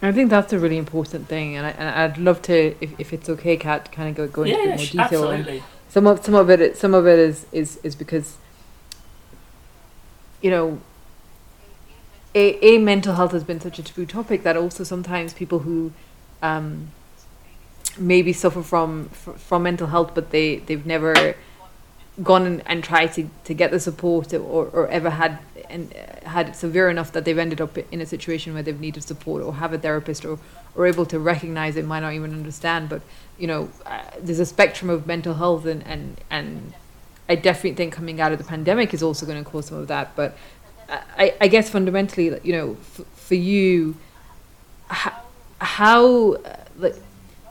I 0.00 0.12
think 0.12 0.31
that's 0.31 0.53
a 0.53 0.59
really 0.59 0.77
important 0.77 1.27
thing, 1.27 1.56
and, 1.56 1.67
I, 1.67 1.71
and 1.71 1.89
I'd 1.89 2.19
love 2.19 2.41
to, 2.43 2.77
if, 2.81 3.00
if 3.00 3.12
it's 3.12 3.29
okay, 3.29 3.56
Kat, 3.56 3.91
kind 3.91 4.09
of 4.09 4.15
go, 4.15 4.29
go 4.29 4.43
into 4.43 4.56
yeah, 4.56 4.62
a 4.62 4.77
bit 4.77 4.95
more 4.95 5.06
detail. 5.06 5.31
Absolutely. 5.31 5.62
some 5.89 6.06
of 6.06 6.25
some 6.25 6.35
of 6.35 6.50
it, 6.50 6.77
some 6.77 6.95
of 6.95 7.06
it 7.06 7.19
is 7.19 7.47
is 7.50 7.81
is 7.83 7.97
because, 7.97 8.37
you 10.41 10.50
know, 10.50 10.81
a, 12.33 12.65
a 12.65 12.79
mental 12.79 13.15
health 13.15 13.33
has 13.33 13.43
been 13.43 13.61
such 13.61 13.81
a 13.81 13.83
taboo 13.83 14.06
topic 14.06 14.45
that 14.45 14.56
also 14.56 14.85
sometimes 14.85 15.35
people 15.35 15.61
who, 15.61 15.93
um, 16.43 16.93
maybe 17.99 18.33
suffer 18.33 18.62
from 18.62 19.09
from 19.09 19.65
mental 19.65 19.89
health, 19.89 20.12
but 20.15 20.31
they 20.31 20.56
they've 20.56 20.87
never 20.87 21.35
gone 22.22 22.46
and, 22.46 22.62
and 22.66 22.82
tried 22.82 23.12
to, 23.14 23.28
to 23.44 23.54
get 23.54 23.70
the 23.70 23.80
support 23.80 24.32
or, 24.32 24.66
or 24.66 24.88
ever 24.88 25.10
had 25.10 25.38
and 25.70 25.92
uh, 25.94 26.28
had 26.28 26.48
it 26.48 26.56
severe 26.56 26.88
enough 26.88 27.12
that 27.12 27.25
they've 27.25 27.38
ended 27.38 27.60
up 27.60 27.76
in 27.78 28.00
a 28.00 28.06
situation 28.06 28.54
where 28.54 28.62
they've 28.62 28.80
needed 28.80 29.02
support 29.02 29.42
or 29.42 29.54
have 29.54 29.72
a 29.72 29.78
therapist 29.78 30.25
or, 30.25 30.38
or 30.75 30.87
able 30.87 31.06
to 31.06 31.18
recognize 31.18 31.76
it 31.76 31.84
might 31.84 32.00
not 32.00 32.12
even 32.12 32.32
understand. 32.32 32.88
But 32.88 33.02
you 33.38 33.46
know 33.46 33.70
uh, 33.87 34.02
there's 34.20 34.40
a 34.40 34.46
spectrum 34.46 34.90
of 34.90 35.06
mental 35.06 35.34
health 35.34 35.66
and, 35.66 35.87
and 35.87 36.20
and 36.30 36.72
I 37.28 37.34
definitely 37.34 37.75
think 37.75 37.92
coming 37.92 38.20
out 38.20 38.32
of 38.32 38.38
the 38.38 38.44
pandemic 38.44 38.94
is 38.94 39.02
also 39.02 39.26
going 39.26 39.42
to 39.42 39.48
cause 39.48 39.66
some 39.66 39.78
of 39.78 39.88
that. 39.88 40.16
But 40.16 40.37
I, 40.88 41.34
I 41.40 41.48
guess 41.48 41.70
fundamentally 41.70 42.38
you 42.42 42.52
know 42.52 42.76
f- 42.80 43.06
for 43.14 43.34
you 43.34 43.96
how, 44.88 45.12
how 45.60 46.37
like, 46.78 46.96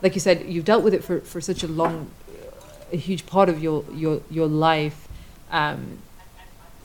like 0.01 0.15
you 0.15 0.21
said 0.21 0.45
you've 0.47 0.65
dealt 0.65 0.83
with 0.83 0.93
it 0.93 1.03
for, 1.03 1.19
for 1.21 1.39
such 1.39 1.63
a 1.63 1.67
long 1.67 2.09
a 2.91 2.97
huge 2.97 3.25
part 3.25 3.49
of 3.49 3.61
your 3.61 3.83
your 3.93 4.21
your 4.29 4.47
life 4.47 5.07
um 5.51 5.99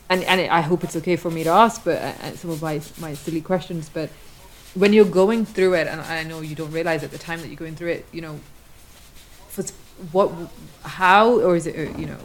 and 0.09 0.23
and 0.23 0.41
I 0.41 0.61
hope 0.61 0.83
it's 0.83 0.95
okay 0.97 1.15
for 1.15 1.31
me 1.31 1.43
to 1.43 1.49
ask 1.49 1.83
but 1.83 2.01
uh, 2.01 2.13
uh, 2.21 2.31
some 2.31 2.51
of 2.51 2.61
my 2.61 2.81
my 2.99 3.13
silly 3.13 3.41
questions 3.41 3.89
but 3.89 4.09
when 4.75 4.93
you're 4.93 5.05
going 5.05 5.45
through 5.45 5.73
it 5.75 5.87
and 5.87 6.01
I 6.01 6.23
know 6.23 6.41
you 6.41 6.55
don't 6.55 6.71
realize 6.71 7.03
at 7.03 7.11
the 7.11 7.17
time 7.17 7.41
that 7.41 7.47
you're 7.47 7.57
going 7.57 7.75
through 7.75 7.91
it 7.91 8.05
you 8.11 8.21
know 8.21 8.39
for 9.47 9.63
what 10.11 10.31
how 10.83 11.39
or 11.39 11.55
is 11.55 11.67
it 11.67 11.75
uh, 11.75 11.97
you 11.97 12.05
know 12.05 12.17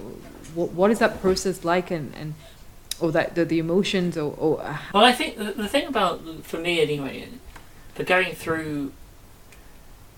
what 0.54 0.70
what 0.72 0.90
is 0.90 0.98
that 0.98 1.20
process 1.20 1.64
like 1.64 1.90
and 1.90 2.14
and 2.14 2.34
or 3.00 3.12
that 3.12 3.34
the, 3.34 3.44
the 3.44 3.58
emotions 3.58 4.16
or, 4.16 4.34
or 4.38 4.60
uh, 4.62 4.76
Well, 4.92 5.04
I 5.04 5.12
think 5.12 5.36
the, 5.36 5.52
the 5.52 5.68
thing 5.68 5.86
about 5.86 6.44
for 6.44 6.58
me 6.58 6.80
anyway, 6.80 7.28
for 7.94 8.04
going 8.04 8.34
through, 8.34 8.92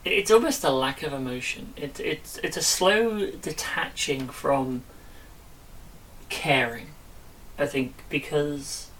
it's 0.04 0.30
almost 0.30 0.64
a 0.64 0.71
lack 0.71 1.02
of 1.02 1.12
emotion. 1.12 1.73
It, 1.76 2.00
it's 2.00 2.38
it's 2.38 2.57
a 2.57 2.62
slow 2.62 3.30
detaching 3.30 4.28
from 4.28 4.83
caring. 6.28 6.88
I 7.59 7.66
think 7.66 7.95
because 8.09 8.90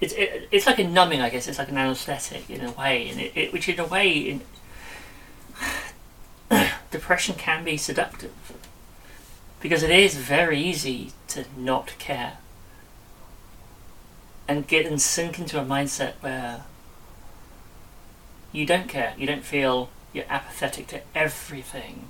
it's 0.00 0.14
it, 0.14 0.48
it's 0.50 0.66
like 0.66 0.78
a 0.78 0.84
numbing. 0.84 1.20
I 1.20 1.30
guess 1.30 1.48
it's 1.48 1.58
like 1.58 1.68
an 1.68 1.78
anaesthetic 1.78 2.48
in 2.48 2.64
a 2.64 2.70
way, 2.70 3.08
and 3.08 3.20
it, 3.20 3.32
it 3.34 3.52
which 3.52 3.68
in 3.68 3.80
a 3.80 3.86
way 3.86 4.16
in 4.18 4.40
depression 6.90 7.34
can 7.36 7.64
be 7.64 7.76
seductive 7.76 8.32
because 9.60 9.82
it 9.82 9.90
is 9.90 10.14
very 10.14 10.58
easy 10.58 11.12
to 11.28 11.44
not 11.56 11.98
care 11.98 12.38
and 14.48 14.66
get 14.66 14.86
and 14.86 15.00
sink 15.00 15.38
into 15.38 15.60
a 15.60 15.64
mindset 15.64 16.14
where 16.20 16.64
you 18.52 18.66
don't 18.66 18.88
care, 18.88 19.14
you 19.16 19.26
don't 19.26 19.44
feel 19.44 19.90
you're 20.12 20.24
apathetic 20.28 20.86
to 20.88 21.00
everything, 21.14 22.08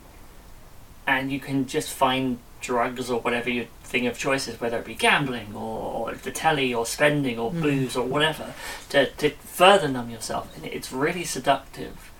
and 1.06 1.30
you 1.32 1.40
can 1.40 1.66
just 1.66 1.90
find 1.92 2.38
drugs 2.60 3.10
or 3.10 3.20
whatever 3.20 3.48
your 3.50 3.64
thing 3.84 4.06
of 4.06 4.18
choice 4.18 4.46
is, 4.46 4.60
whether 4.60 4.78
it 4.78 4.84
be 4.84 4.94
gambling 4.94 5.54
or, 5.54 6.08
or 6.10 6.14
the 6.14 6.30
telly 6.30 6.72
or 6.74 6.84
spending 6.86 7.38
or 7.38 7.50
Mm. 7.50 7.62
booze 7.62 7.96
or 7.96 8.04
whatever, 8.06 8.54
to, 8.90 9.06
to 9.12 9.30
further 9.30 9.88
numb 9.88 10.10
yourself. 10.10 10.54
And 10.56 10.66
it's 10.66 10.92
really 10.92 11.24
seductive 11.24 12.10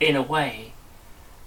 in 0.00 0.16
a 0.16 0.22
way, 0.22 0.72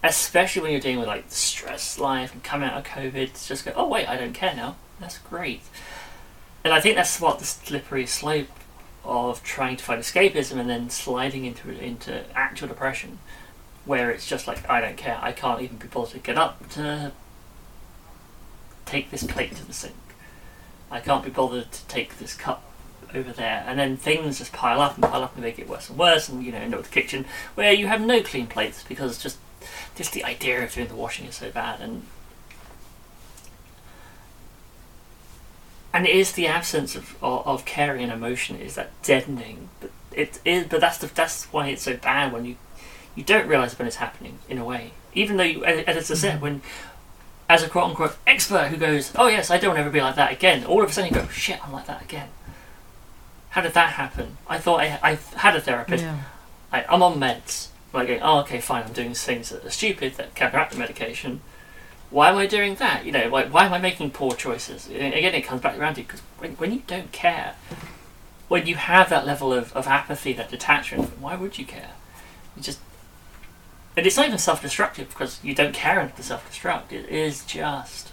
especially 0.04 0.62
when 0.62 0.72
you're 0.72 0.82
dealing 0.82 1.00
with 1.00 1.08
like 1.08 1.28
the 1.30 1.36
stress 1.36 2.00
life 2.00 2.34
and 2.34 2.44
coming 2.44 2.70
out 2.70 2.78
of 2.78 2.84
COVID. 2.86 3.34
To 3.34 3.48
just 3.48 3.66
go, 3.66 3.74
oh, 3.76 3.88
wait, 3.88 4.08
I 4.08 4.16
don't 4.16 4.34
care 4.34 4.56
now. 4.56 4.78
That's 5.00 5.18
great. 5.20 5.62
And 6.64 6.74
I 6.74 6.82
think 6.82 6.96
that's 6.96 7.20
what 7.22 7.40
the 7.40 7.46
slippery 7.46 8.06
slope 8.06 8.48
of 9.04 9.44
trying 9.44 9.78
to 9.78 9.84
find 9.84 10.02
escapism 10.02 10.58
and 10.58 10.70
then 10.70 10.90
sliding 10.90 11.46
into 11.46 11.70
into 11.84 12.24
actual 12.36 12.68
depression, 12.68 13.20
where 13.88 14.12
it's 14.12 14.28
just 14.28 14.48
like 14.48 14.70
I 14.70 14.82
don't 14.82 14.98
care. 14.98 15.18
I 15.22 15.32
can't 15.32 15.62
even 15.62 15.78
be 15.78 15.88
bothered 15.88 16.14
to 16.14 16.20
get 16.20 16.38
up 16.38 16.70
to 16.72 17.12
take 18.86 19.10
this 19.10 19.24
plate 19.24 19.56
to 19.56 19.66
the 19.66 19.74
sink. 19.74 19.96
I 20.92 21.00
can't 21.00 21.24
be 21.24 21.30
bothered 21.30 21.72
to 21.72 21.88
take 21.88 22.20
this 22.20 22.34
cup 22.34 22.64
over 23.14 23.32
there, 23.32 23.64
and 23.66 23.80
then 23.80 23.98
things 23.98 24.38
just 24.38 24.52
pile 24.54 24.82
up 24.82 24.96
and 24.96 25.04
pile 25.04 25.24
up 25.24 25.34
and 25.36 25.44
make 25.44 25.58
it 25.58 25.68
worse 25.68 25.90
and 25.90 25.98
worse, 25.98 26.30
and 26.30 26.44
you 26.44 26.52
know 26.52 26.58
end 26.58 26.74
up 26.74 26.82
with 26.82 26.90
the 26.90 27.02
kitchen 27.02 27.26
where 27.56 27.72
you 27.72 27.88
have 27.88 28.02
no 28.02 28.22
clean 28.22 28.48
plates 28.48 28.84
because 28.88 29.18
just 29.18 29.38
just 29.96 30.14
the 30.14 30.24
idea 30.24 30.64
of 30.64 30.74
doing 30.74 30.88
the 30.88 30.96
washing 30.96 31.26
is 31.26 31.36
so 31.36 31.50
bad, 31.50 31.80
and 31.80 32.04
and 35.94 36.06
it 36.06 36.16
is 36.16 36.34
the 36.34 36.48
absence 36.48 36.96
of, 36.96 37.16
of, 37.24 37.48
of 37.48 37.66
caring 37.66 38.04
and 38.04 38.12
emotion 38.12 38.60
is 38.60 38.76
that 38.76 38.92
deadening. 39.02 39.70
But 39.80 39.92
it 40.12 40.40
is, 40.46 40.68
but 40.68 40.82
that's 40.82 40.98
the, 40.98 41.08
that's 41.08 41.46
why 41.46 41.70
it's 41.70 41.84
so 41.84 41.96
bad 41.96 42.34
when 42.34 42.46
you 42.46 42.58
you 43.18 43.24
don't 43.24 43.48
realize 43.48 43.78
when 43.78 43.88
it's 43.88 43.98
happening 43.98 44.38
in 44.48 44.58
a 44.60 44.64
way. 44.64 44.92
Even 45.14 45.38
though 45.38 45.44
you, 45.44 45.66
as 45.66 46.12
I 46.12 46.14
said, 46.14 46.36
mm-hmm. 46.36 46.42
when 46.42 46.62
as 47.50 47.64
a 47.64 47.70
quote 47.70 47.90
unquote 47.90 48.16
expert 48.28 48.68
who 48.68 48.78
goes, 48.78 49.12
oh 49.16 49.28
yes, 49.28 49.50
I 49.50 49.58
don't 49.58 49.76
ever 49.76 49.90
be 49.90 50.00
like 50.00 50.16
that 50.16 50.32
again. 50.32 50.64
All 50.64 50.84
of 50.84 50.90
a 50.90 50.94
sudden 50.94 51.14
you 51.14 51.20
go, 51.20 51.28
shit, 51.30 51.66
I'm 51.66 51.74
like 51.74 51.88
that 51.88 52.04
again. 52.04 52.30
How 53.50 53.62
did 53.62 53.74
that 53.74 53.94
happen? 53.94 54.38
I 54.48 54.60
thought 54.60 54.82
I, 54.82 55.00
I 55.02 55.18
had 55.38 55.56
a 55.56 55.62
therapist. 55.62 56.04
Yeah. 56.04 56.20
I, 56.72 56.86
I'm 56.86 57.02
on 57.02 57.20
meds. 57.20 57.70
Like, 57.94 58.10
going, 58.10 58.22
oh, 58.22 58.42
okay, 58.42 58.60
fine. 58.60 58.84
I'm 58.84 58.94
doing 58.94 59.14
things 59.14 59.50
that 59.50 59.66
are 59.66 59.72
stupid 59.72 60.16
that 60.16 60.36
counteract 60.36 60.74
the 60.74 60.78
medication. 60.78 61.42
Why 62.12 62.30
am 62.30 62.38
I 62.38 62.46
doing 62.46 62.76
that? 62.76 63.06
You 63.06 63.12
know, 63.12 63.30
like, 63.30 63.52
why 63.52 63.66
am 63.66 63.74
I 63.74 63.80
making 63.80 64.12
poor 64.12 64.34
choices? 64.34 64.88
And 64.88 65.14
again, 65.14 65.34
it 65.34 65.42
comes 65.42 65.62
back 65.62 65.80
around 65.80 65.96
to 65.96 66.02
because 66.02 66.20
when, 66.38 66.52
when 66.52 66.72
you 66.72 66.84
don't 66.86 67.12
care, 67.12 67.56
when 68.50 68.68
you 68.68 68.76
have 68.76 69.10
that 69.10 69.26
level 69.26 69.52
of, 69.52 69.74
of 69.74 69.88
apathy, 69.88 70.34
that 70.34 70.52
detachment, 70.52 71.20
why 71.20 71.36
would 71.36 71.58
you 71.58 71.66
care? 71.66 71.92
You 72.56 72.62
just, 72.62 72.80
and 73.98 74.06
it's 74.06 74.16
not 74.16 74.28
even 74.28 74.38
self-destructive 74.38 75.10
because 75.10 75.44
you 75.44 75.54
don't 75.54 75.74
care 75.74 76.00
enough 76.00 76.16
to 76.16 76.24
self-destruct. 76.24 76.92
It 76.94 77.10
is 77.10 77.44
just, 77.46 78.12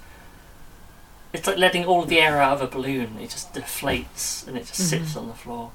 it's 1.32 1.46
like 1.46 1.58
letting 1.58 1.84
all 1.84 2.04
the 2.04 2.18
air 2.20 2.40
out 2.40 2.54
of 2.54 2.62
a 2.62 2.66
balloon. 2.66 3.18
It 3.20 3.30
just 3.30 3.52
deflates 3.54 4.46
and 4.48 4.56
it 4.56 4.66
just 4.66 4.88
sits 4.88 5.12
Mhm. 5.12 5.16
on 5.18 5.28
the 5.28 5.34
floor. 5.34 5.70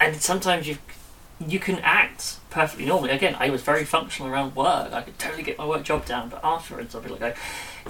And 0.00 0.20
sometimes 0.20 0.68
you 0.68 0.78
you 1.48 1.58
can 1.58 1.78
act 1.80 2.36
perfectly 2.50 2.86
normally. 2.86 3.10
Again, 3.10 3.34
I 3.36 3.50
was 3.50 3.62
very 3.62 3.84
functional 3.84 4.30
around 4.30 4.54
work. 4.54 4.92
I 4.92 5.02
could 5.02 5.18
totally 5.18 5.42
get 5.42 5.58
my 5.58 5.66
work 5.66 5.82
job 5.82 6.06
down, 6.06 6.28
but 6.28 6.38
afterwards 6.44 6.94
I'll 6.94 7.00
be 7.00 7.08
like, 7.08 7.36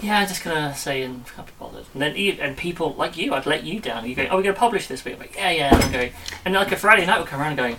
"Yeah, 0.00 0.20
I'm 0.20 0.26
just 0.28 0.42
gonna 0.42 0.74
say 0.74 1.02
and 1.02 1.26
can't 1.34 1.46
be 1.46 1.52
bothered." 1.58 1.84
And 1.92 2.00
then 2.00 2.16
and 2.40 2.56
people 2.56 2.94
like 2.94 3.18
you, 3.18 3.34
I'd 3.34 3.44
let 3.44 3.64
you 3.64 3.78
down. 3.78 4.08
You 4.08 4.14
go, 4.14 4.26
"Oh, 4.30 4.36
we're 4.36 4.42
gonna 4.44 4.54
publish 4.54 4.86
this 4.86 5.04
week." 5.04 5.14
I'm 5.16 5.20
like, 5.20 5.36
"Yeah, 5.36 5.50
yeah." 5.50 5.74
And 5.74 5.84
I'm 5.84 5.92
going, 5.92 6.12
and 6.46 6.54
like 6.54 6.72
a 6.72 6.76
Friday 6.76 7.04
night 7.04 7.18
would 7.18 7.28
come 7.28 7.42
around 7.42 7.56
going, 7.56 7.76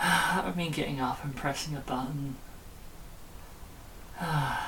ah, 0.00 0.32
"That 0.36 0.46
would 0.46 0.56
mean 0.56 0.72
getting 0.72 1.00
up 1.00 1.22
and 1.24 1.34
pressing 1.36 1.76
a 1.76 1.80
button." 1.80 2.36
I, 4.20 4.66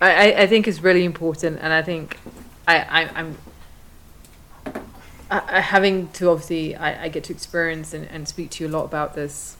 I, 0.00 0.42
I 0.42 0.46
think 0.46 0.66
it's 0.68 0.80
really 0.80 1.04
important, 1.04 1.58
and 1.60 1.72
I 1.72 1.82
think 1.82 2.18
I, 2.66 2.78
I 2.78 3.10
I'm 3.14 3.38
I, 5.30 5.42
I 5.48 5.60
having 5.60 6.08
to 6.12 6.30
obviously 6.30 6.76
I, 6.76 7.04
I 7.04 7.08
get 7.08 7.24
to 7.24 7.32
experience 7.32 7.94
and, 7.94 8.06
and 8.08 8.28
speak 8.28 8.50
to 8.52 8.64
you 8.64 8.70
a 8.70 8.72
lot 8.72 8.84
about 8.84 9.14
this. 9.14 9.56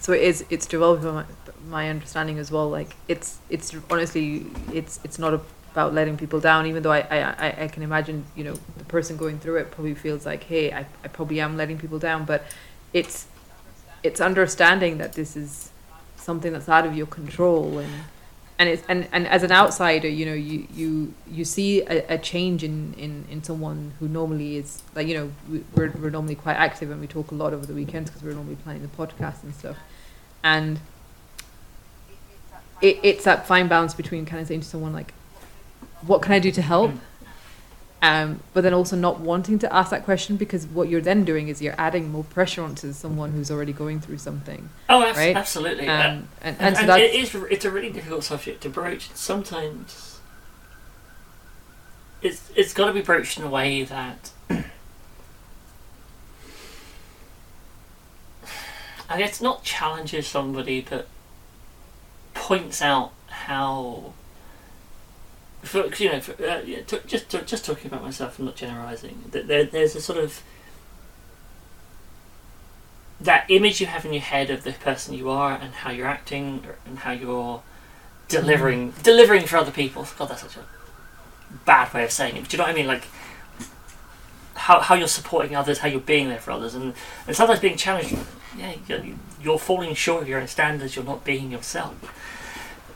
So 0.00 0.12
it 0.12 0.22
is 0.22 0.44
it's 0.50 0.66
developing 0.66 1.14
my, 1.14 1.24
my 1.68 1.88
understanding 1.90 2.38
as 2.38 2.50
well. 2.50 2.68
Like 2.68 2.96
it's 3.08 3.38
it's 3.48 3.74
honestly 3.90 4.46
it's 4.72 4.98
it's 5.04 5.18
not 5.18 5.40
about 5.72 5.94
letting 5.94 6.16
people 6.16 6.40
down. 6.40 6.66
Even 6.66 6.82
though 6.82 6.92
I, 6.92 7.00
I, 7.10 7.18
I- 7.48 7.56
I 7.64 7.68
can 7.68 7.82
imagine 7.82 8.24
you 8.34 8.44
know 8.44 8.54
the 8.78 8.84
person 8.84 9.16
going 9.16 9.38
through 9.38 9.56
it 9.56 9.70
probably 9.70 9.94
feels 9.94 10.26
like 10.26 10.44
hey 10.44 10.72
I, 10.72 10.86
I 11.04 11.08
probably 11.08 11.40
am 11.40 11.56
letting 11.56 11.78
people 11.78 11.98
down, 11.98 12.24
but 12.24 12.44
it's 12.92 13.26
it's 14.02 14.20
understanding 14.20 14.98
that 14.98 15.12
this 15.14 15.36
is 15.36 15.70
something 16.16 16.52
that's 16.52 16.68
out 16.68 16.86
of 16.86 16.96
your 16.96 17.06
control 17.06 17.78
and 17.78 17.92
and 18.58 18.68
it's 18.68 18.82
and, 18.88 19.08
and 19.12 19.26
as 19.26 19.42
an 19.42 19.50
outsider 19.50 20.06
you 20.08 20.24
know 20.24 20.34
you 20.34 20.66
you 20.72 21.12
you 21.28 21.44
see 21.44 21.80
a, 21.82 22.14
a 22.14 22.18
change 22.18 22.62
in, 22.62 22.94
in 22.94 23.24
in 23.30 23.42
someone 23.42 23.92
who 23.98 24.06
normally 24.08 24.56
is 24.56 24.82
like 24.94 25.06
you 25.08 25.14
know 25.14 25.30
we- 25.50 25.64
we're, 25.74 25.90
we're 26.00 26.10
normally 26.10 26.34
quite 26.36 26.54
active 26.54 26.90
and 26.90 27.00
we 27.00 27.06
talk 27.06 27.30
a 27.32 27.34
lot 27.34 27.52
over 27.52 27.66
the 27.66 27.72
weekends 27.74 28.10
because 28.10 28.22
we're 28.22 28.34
normally 28.34 28.56
playing 28.56 28.82
the 28.82 28.88
podcast 28.88 29.42
and 29.42 29.54
stuff. 29.54 29.76
And 30.44 30.80
it, 32.80 32.98
it's 33.02 33.24
that 33.24 33.46
fine 33.46 33.68
balance 33.68 33.94
between 33.94 34.26
kind 34.26 34.40
of 34.42 34.48
saying 34.48 34.60
to 34.60 34.66
someone 34.66 34.92
like 34.92 35.12
what 36.02 36.20
can 36.22 36.32
i 36.32 36.38
do 36.38 36.50
to 36.50 36.62
help 36.62 36.90
um, 38.02 38.40
but 38.52 38.62
then 38.62 38.74
also 38.74 38.96
not 38.96 39.20
wanting 39.20 39.58
to 39.60 39.72
ask 39.72 39.90
that 39.92 40.04
question 40.04 40.36
because 40.36 40.66
what 40.66 40.88
you're 40.88 41.00
then 41.00 41.24
doing 41.24 41.46
is 41.48 41.62
you're 41.62 41.76
adding 41.78 42.10
more 42.10 42.24
pressure 42.24 42.62
onto 42.62 42.92
someone 42.92 43.30
who's 43.30 43.48
already 43.50 43.72
going 43.72 44.00
through 44.00 44.18
something 44.18 44.68
Oh, 44.88 45.02
abs- 45.04 45.16
Right? 45.18 45.36
absolutely. 45.36 45.86
Uh, 45.86 45.92
um, 45.92 46.00
and, 46.00 46.28
and, 46.42 46.56
and, 46.60 46.76
so 46.76 46.82
and 46.94 47.02
it 47.02 47.14
is 47.14 47.34
it's 47.50 47.64
a 47.64 47.70
really 47.70 47.90
difficult 47.90 48.24
subject 48.24 48.60
to 48.62 48.68
broach. 48.68 49.10
Sometimes 49.14 50.18
it's 52.22 52.50
it's 52.56 52.72
got 52.74 52.86
to 52.86 52.92
be 52.92 53.02
broached 53.02 53.38
in 53.38 53.44
a 53.44 53.48
way 53.48 53.84
that 53.84 54.30
I 59.08 59.18
guess 59.18 59.40
not 59.40 59.62
challenges 59.62 60.26
somebody, 60.26 60.80
but 60.88 61.06
points 62.34 62.80
out 62.82 63.12
how. 63.28 64.12
For, 65.62 65.86
you 65.94 66.10
know, 66.10 66.20
for, 66.20 66.32
uh, 66.44 66.60
yeah, 66.62 66.80
just 67.06 67.30
to, 67.30 67.42
just 67.42 67.64
talking 67.64 67.86
about 67.86 68.02
myself 68.02 68.38
and 68.38 68.46
not 68.46 68.56
generalising. 68.56 69.24
That 69.30 69.46
there, 69.46 69.64
there's 69.64 69.94
a 69.94 70.00
sort 70.00 70.18
of 70.18 70.42
that 73.20 73.44
image 73.48 73.80
you 73.80 73.86
have 73.86 74.04
in 74.04 74.12
your 74.12 74.22
head 74.22 74.50
of 74.50 74.64
the 74.64 74.72
person 74.72 75.14
you 75.14 75.30
are 75.30 75.52
and 75.52 75.72
how 75.72 75.90
you're 75.90 76.08
acting 76.08 76.64
and 76.84 76.98
how 76.98 77.12
you're 77.12 77.62
delivering 78.28 78.92
delivering 79.02 79.46
for 79.46 79.56
other 79.58 79.70
people. 79.70 80.06
God, 80.18 80.30
that's 80.30 80.42
such 80.42 80.56
a 80.56 80.64
bad 81.64 81.92
way 81.94 82.04
of 82.04 82.10
saying 82.10 82.36
it. 82.36 82.48
Do 82.48 82.56
you 82.56 82.58
know 82.58 82.64
what 82.64 82.72
I 82.72 82.76
mean? 82.76 82.86
Like 82.86 83.04
how 84.54 84.80
how 84.80 84.94
you're 84.94 85.08
supporting 85.08 85.54
others, 85.54 85.78
how 85.78 85.88
you're 85.88 86.00
being 86.00 86.28
there 86.28 86.38
for 86.38 86.50
others, 86.50 86.74
and 86.74 86.94
and 87.26 87.36
sometimes 87.36 87.60
being 87.60 87.76
challenged. 87.76 88.16
Yeah, 88.58 88.74
you're, 88.88 89.00
you're 89.40 89.58
falling 89.58 89.94
short 89.94 90.22
of 90.22 90.28
your 90.28 90.40
own 90.40 90.48
standards. 90.48 90.96
You're 90.96 91.04
not 91.04 91.24
being 91.24 91.52
yourself. 91.52 91.94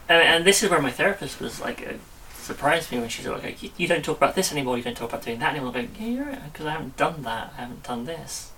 And, 0.09 0.23
and 0.23 0.45
this 0.45 0.63
is 0.63 0.71
where 0.71 0.83
my 0.83 0.91
therapist 0.91 1.41
was 1.41 1.61
like. 1.61 1.87
Uh, 1.87 1.93
surprised 2.47 2.91
me 2.93 2.99
when 2.99 3.09
she 3.09 3.23
said, 3.23 3.33
"Okay, 3.33 3.57
you, 3.61 3.71
you 3.77 3.89
don't 3.89 4.05
talk 4.05 4.17
about 4.17 4.35
this 4.35 4.53
anymore. 4.53 4.77
You 4.77 4.85
don't 4.85 4.97
talk 4.97 5.11
about 5.11 5.25
doing 5.25 5.39
that 5.41 5.51
anymore." 5.51 5.69
I'm 5.69 5.75
going, 5.75 5.91
"Yeah, 5.99 6.07
you're 6.07 6.25
right, 6.25 6.53
because 6.53 6.67
I 6.67 6.73
haven't 6.73 6.97
done 6.97 7.23
that. 7.23 7.53
I 7.57 7.61
haven't 7.63 7.83
done 7.83 8.05
this." 8.05 8.53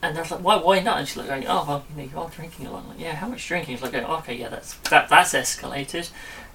And 0.00 0.16
I 0.16 0.20
was 0.20 0.30
like, 0.30 0.40
why, 0.40 0.56
why 0.56 0.80
not? 0.80 0.98
And 0.98 1.08
she's 1.08 1.16
like, 1.16 1.26
going, 1.26 1.44
oh, 1.48 1.64
well, 1.66 1.84
you 1.90 2.02
know, 2.02 2.10
you 2.10 2.18
are 2.18 2.30
drinking 2.30 2.66
a 2.66 2.70
lot. 2.70 2.84
I'm 2.84 2.90
like, 2.90 3.00
yeah, 3.00 3.14
how 3.16 3.28
much 3.28 3.46
drinking? 3.46 3.74
It's 3.74 3.82
like, 3.82 3.94
oh, 3.94 4.16
okay, 4.18 4.36
yeah, 4.36 4.48
that's 4.48 4.74
that 4.90 5.08
that's 5.08 5.34
escalated. 5.34 6.10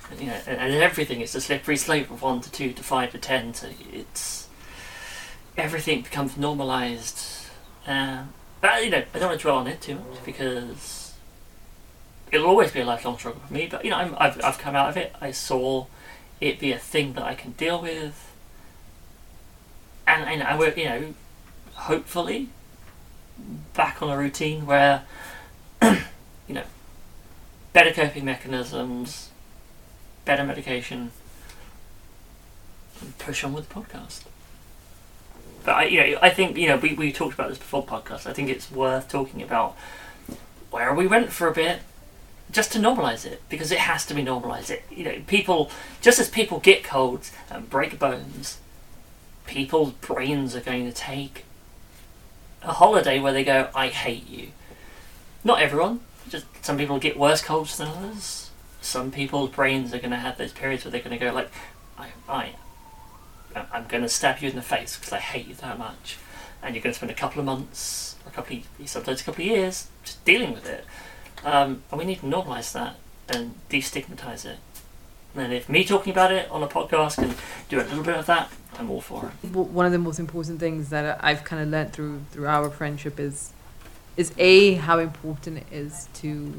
And, 0.10 0.20
you 0.20 0.28
know, 0.28 0.40
and, 0.48 0.60
and 0.60 0.74
everything 0.76 1.20
is 1.22 1.36
a 1.36 1.42
slippery 1.42 1.78
slope 1.78 2.10
of 2.10 2.22
one 2.22 2.40
to 2.42 2.52
two 2.52 2.72
to 2.74 2.84
five 2.84 3.12
to 3.12 3.18
ten. 3.18 3.54
So 3.54 3.68
it's 3.92 4.48
everything 5.58 6.04
becomes 6.04 6.38
normalised. 6.38 7.48
Um, 7.86 8.34
but 8.62 8.86
you 8.86 8.92
know, 8.92 9.04
I 9.14 9.20
don't 9.20 9.30
want 9.30 9.40
to 9.40 9.44
dwell 9.44 9.58
on 9.58 9.68
it 9.68 9.82
too 9.82 9.96
much 9.96 10.24
because 10.24 11.03
it'll 12.34 12.48
always 12.48 12.72
be 12.72 12.82
a 12.82 12.86
lifelong 12.86 13.18
struggle 13.18 13.42
for 13.48 13.54
me. 13.54 13.68
But 13.68 13.86
you 13.86 13.92
know, 13.92 13.98
I'm, 13.98 14.16
I've 14.18 14.44
I've 14.44 14.58
come 14.58 14.76
out 14.76 14.90
of 14.90 14.98
it. 14.98 15.16
I 15.22 15.32
saw 15.32 15.86
it 16.42 16.60
be 16.60 16.72
a 16.74 16.80
thing 16.80 17.14
that 17.14 17.24
I 17.24 17.36
can 17.36 17.52
deal 17.52 17.82
with, 17.82 18.34
and 20.08 20.24
and 20.26 20.44
I 20.44 20.58
will, 20.58 20.74
you 20.74 20.86
know, 20.86 21.14
hopefully 21.74 22.50
back 23.74 24.02
on 24.02 24.10
a 24.10 24.18
routine 24.18 24.66
where 24.66 25.04
you 25.82 25.96
know 26.50 26.64
better 27.72 27.92
coping 27.92 28.26
mechanisms, 28.26 29.30
better 30.26 30.44
medication, 30.44 31.12
and 33.00 33.18
push 33.20 33.44
on 33.44 33.54
with 33.54 33.70
the 33.70 33.76
podcast. 33.76 34.24
But 35.64 35.76
I, 35.76 35.84
you 35.86 36.00
know, 36.00 36.20
I 36.22 36.30
think 36.30 36.58
you 36.58 36.68
know 36.68 36.78
we, 36.78 36.94
we 36.94 37.14
talked 37.14 37.36
about 37.36 37.50
this 37.50 37.60
before 37.60 37.86
podcast. 37.86 38.26
I 38.26 38.34
think 38.34 38.50
it's 38.50 38.72
worth 38.72 39.08
talking 39.08 39.42
about 39.42 39.78
where 40.72 40.94
we 40.94 41.06
went 41.06 41.32
for 41.32 41.48
a 41.48 41.54
bit, 41.54 41.82
just 42.54 42.72
to 42.72 42.80
normalise 42.80 43.26
it 43.26 43.42
because 43.50 43.72
it 43.72 43.80
has 43.80 44.06
to 44.06 44.14
be 44.14 44.22
normalised. 44.22 44.70
It 44.70 44.84
you 44.90 45.04
know 45.04 45.22
people 45.28 45.70
just 46.02 46.20
as 46.20 46.30
people 46.30 46.60
get 46.60 46.84
colds 46.84 47.32
and 47.50 47.70
break 47.70 48.00
bones, 48.00 48.60
people's 49.46 49.92
brains 49.92 50.56
are 50.56 50.62
going 50.62 50.86
to 50.86 50.94
take 50.94 51.46
a 52.62 52.74
holiday 52.74 53.20
where 53.20 53.34
they 53.34 53.44
go, 53.44 53.70
I 53.76 53.88
hate 53.88 54.30
you. 54.30 54.50
Not 55.44 55.62
everyone. 55.62 56.00
just 56.30 56.46
some 56.64 56.78
people 56.78 57.00
get 57.00 57.20
worse 57.20 57.42
colds 57.42 57.78
than 57.78 57.90
others. 57.90 58.50
Some 58.82 59.12
people's 59.12 59.50
brains 59.50 59.94
are 59.94 60.00
going 60.00 60.12
to 60.12 60.18
have 60.18 60.38
those 60.38 60.52
periods 60.52 60.84
where 60.84 60.92
they're 60.92 61.02
going 61.02 61.18
to 61.18 61.26
go 61.26 61.34
like, 61.34 61.52
I, 61.98 62.08
I, 62.28 62.50
I'm 63.72 63.88
going 63.88 64.04
to 64.04 64.10
stab 64.10 64.40
you 64.40 64.50
in 64.50 64.56
the 64.56 64.62
face 64.62 64.98
because 64.98 65.14
I 65.14 65.20
hate 65.20 65.48
you 65.48 65.56
that 65.56 65.78
much, 65.78 66.18
and 66.62 66.76
you're 66.76 66.84
going 66.84 66.94
to 66.94 66.98
spend 66.98 67.12
a 67.12 67.16
couple 67.16 67.40
of 67.40 67.46
months, 67.46 68.16
a 68.26 68.32
couple, 68.32 68.58
of, 68.58 68.90
sometimes 68.90 69.22
a 69.22 69.24
couple 69.24 69.44
of 69.44 69.50
years, 69.50 69.88
just 70.04 70.24
dealing 70.26 70.54
with 70.54 70.68
it. 70.68 70.86
Um, 71.44 71.84
and 71.92 72.00
we 72.00 72.06
need 72.06 72.20
to 72.20 72.26
normalise 72.26 72.72
that 72.74 72.96
and 73.30 73.56
destigmatise 73.70 74.46
it. 74.46 74.58
And 75.36 75.52
if 75.52 75.68
me 75.68 75.84
talking 75.84 76.12
about 76.12 76.32
it 76.32 76.50
on 76.52 76.62
a 76.62 76.68
podcast 76.68 77.16
can 77.16 77.34
do 77.68 77.80
a 77.80 77.84
little 77.84 78.04
bit 78.04 78.16
of 78.16 78.26
that, 78.28 78.52
I'm 78.78 78.90
all 78.90 79.02
for 79.02 79.32
it. 79.44 79.50
One 79.50 79.86
of 79.86 79.92
the 79.92 79.98
most 79.98 80.20
important 80.20 80.60
things 80.60 80.90
that 80.90 81.20
I've 81.24 81.44
kind 81.44 81.62
of 81.62 81.70
learned 81.70 81.94
through 81.94 82.22
through 82.32 82.48
our 82.48 82.70
friendship 82.70 83.20
is 83.20 83.52
is 84.16 84.32
a 84.38 84.76
how 84.76 85.00
important 85.00 85.58
it 85.58 85.68
is 85.72 86.08
to 86.16 86.54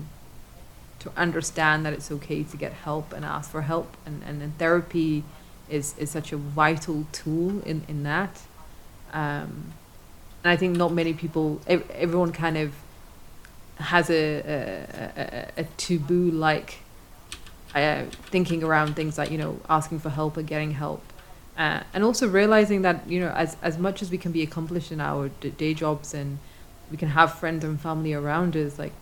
to 0.99 1.13
understand 1.17 1.85
that 1.87 1.93
it's 1.93 2.11
okay 2.11 2.43
to 2.43 2.57
get 2.57 2.73
help 2.73 3.13
and 3.13 3.25
ask 3.25 3.51
for 3.51 3.63
help 3.63 3.97
and 4.07 4.23
and, 4.27 4.43
and 4.43 4.59
therapy 4.59 5.25
is 5.69 5.95
is 5.99 6.11
such 6.11 6.33
a 6.33 6.37
vital 6.37 7.07
tool 7.13 7.63
in 7.63 7.85
in 7.89 8.03
that 8.03 8.43
um, 9.13 9.73
and 10.43 10.51
I 10.53 10.57
think 10.57 10.77
not 10.77 10.93
many 10.93 11.15
people 11.15 11.61
everyone 11.67 12.33
kind 12.33 12.57
of 12.57 12.75
has 13.77 14.11
a 14.11 14.15
a, 14.41 15.21
a, 15.59 15.63
a 15.63 15.65
taboo 15.77 16.31
like 16.31 16.79
uh, 17.75 18.05
thinking 18.31 18.63
around 18.63 18.95
things 18.95 19.19
like 19.19 19.31
you 19.31 19.39
know 19.39 19.61
asking 19.69 19.99
for 19.99 20.11
help 20.11 20.37
or 20.37 20.43
getting 20.43 20.73
help. 20.73 21.03
Uh, 21.57 21.81
and 21.93 22.03
also 22.03 22.29
realizing 22.29 22.83
that 22.83 23.09
you 23.09 23.21
know 23.21 23.31
as 23.31 23.57
as 23.63 23.79
much 23.79 24.03
as 24.03 24.11
we 24.11 24.19
can 24.19 24.33
be 24.33 24.43
accomplished 24.43 24.91
in 24.91 25.01
our 25.01 25.29
d- 25.41 25.51
day 25.51 25.75
jobs 25.75 26.15
and 26.15 26.39
we 26.91 26.97
can 26.97 27.09
have 27.09 27.35
friends 27.39 27.65
and 27.65 27.81
family 27.81 28.13
around 28.13 28.57
us 28.57 28.79
like 28.79 28.93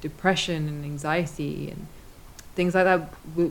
depression 0.00 0.68
and 0.68 0.84
anxiety 0.84 1.70
and 1.70 1.86
things 2.54 2.74
like 2.74 2.84
that 2.84 3.12
we, 3.34 3.50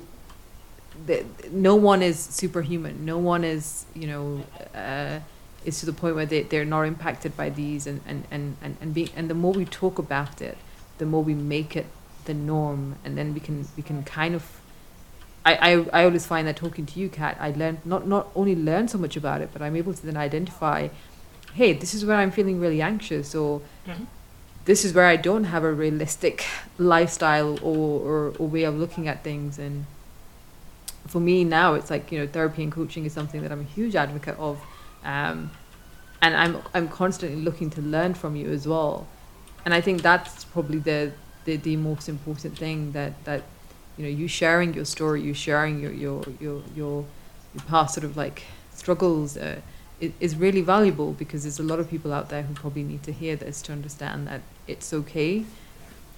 the, 1.05 1.25
no 1.51 1.75
one 1.75 2.01
is 2.03 2.19
superhuman. 2.19 3.05
No 3.05 3.17
one 3.17 3.43
is 3.43 3.85
you 3.95 4.07
know 4.07 4.43
uh, 4.75 5.19
is 5.65 5.79
to 5.79 5.85
the 5.85 5.93
point 5.93 6.15
where 6.15 6.25
they, 6.25 6.43
they're 6.43 6.65
not 6.65 6.83
impacted 6.83 7.35
by 7.35 7.49
these 7.49 7.87
and 7.87 8.01
and, 8.05 8.25
and, 8.31 8.57
and, 8.61 8.77
and 8.81 8.93
being 8.93 9.09
and 9.15 9.29
the 9.29 9.33
more 9.33 9.53
we 9.53 9.65
talk 9.65 9.97
about 9.99 10.41
it 10.41 10.57
the 10.97 11.05
more 11.05 11.23
we 11.23 11.33
make 11.33 11.75
it 11.75 11.85
the 12.25 12.33
norm 12.33 12.95
and 13.03 13.17
then 13.17 13.33
we 13.33 13.39
can 13.39 13.67
we 13.75 13.83
can 13.83 14.03
kind 14.03 14.35
of 14.35 14.61
I, 15.45 15.55
I, 15.55 16.01
I 16.01 16.03
always 16.05 16.25
find 16.25 16.47
that 16.47 16.55
talking 16.55 16.85
to 16.85 16.99
you, 16.99 17.09
Kat, 17.09 17.37
I 17.39 17.51
learn 17.51 17.79
not 17.83 18.07
not 18.07 18.27
only 18.35 18.55
learn 18.55 18.87
so 18.87 18.97
much 18.97 19.17
about 19.17 19.41
it, 19.41 19.49
but 19.51 19.61
I'm 19.61 19.75
able 19.75 19.93
to 19.93 20.05
then 20.05 20.17
identify, 20.17 20.87
hey, 21.53 21.73
this 21.73 21.93
is 21.93 22.05
where 22.05 22.17
I'm 22.17 22.31
feeling 22.31 22.59
really 22.59 22.81
anxious, 22.81 23.35
or 23.35 23.61
mm-hmm. 23.85 24.05
this 24.65 24.85
is 24.85 24.93
where 24.93 25.05
I 25.05 25.17
don't 25.17 25.45
have 25.45 25.63
a 25.63 25.73
realistic 25.73 26.45
lifestyle 26.77 27.59
or, 27.61 27.99
or, 27.99 28.33
or 28.39 28.47
way 28.47 28.63
of 28.63 28.75
looking 28.75 29.07
at 29.07 29.23
things. 29.23 29.59
And 29.59 29.85
for 31.07 31.19
me 31.19 31.43
now, 31.43 31.73
it's 31.73 31.89
like 31.89 32.11
you 32.11 32.19
know, 32.19 32.27
therapy 32.27 32.63
and 32.63 32.71
coaching 32.71 33.03
is 33.05 33.11
something 33.11 33.41
that 33.41 33.51
I'm 33.51 33.61
a 33.61 33.63
huge 33.75 33.95
advocate 33.95 34.37
of, 34.39 34.61
um, 35.03 35.51
and 36.21 36.35
I'm 36.35 36.57
I'm 36.73 36.87
constantly 36.87 37.41
looking 37.41 37.69
to 37.71 37.81
learn 37.81 38.13
from 38.13 38.35
you 38.35 38.49
as 38.49 38.67
well. 38.67 39.07
And 39.65 39.73
I 39.73 39.81
think 39.81 40.01
that's 40.01 40.45
probably 40.45 40.79
the 40.79 41.11
the, 41.45 41.57
the 41.57 41.75
most 41.75 42.07
important 42.09 42.57
thing 42.57 42.93
that 42.93 43.23
that 43.25 43.43
you 43.97 44.03
know 44.03 44.09
you 44.09 44.27
sharing 44.27 44.73
your 44.73 44.85
story 44.85 45.21
you 45.21 45.33
sharing 45.33 45.79
your 45.79 45.91
your 45.91 46.23
your 46.39 46.61
your, 46.75 47.05
your 47.53 47.63
past 47.67 47.95
sort 47.95 48.05
of 48.05 48.17
like 48.17 48.43
struggles 48.73 49.37
uh, 49.37 49.59
is 49.99 50.35
really 50.35 50.61
valuable 50.61 51.13
because 51.13 51.43
there's 51.43 51.59
a 51.59 51.63
lot 51.63 51.79
of 51.79 51.89
people 51.89 52.11
out 52.11 52.29
there 52.29 52.41
who 52.43 52.53
probably 52.53 52.83
need 52.83 53.03
to 53.03 53.11
hear 53.11 53.35
this 53.35 53.61
to 53.61 53.71
understand 53.71 54.27
that 54.27 54.41
it's 54.67 54.93
okay 54.93 55.45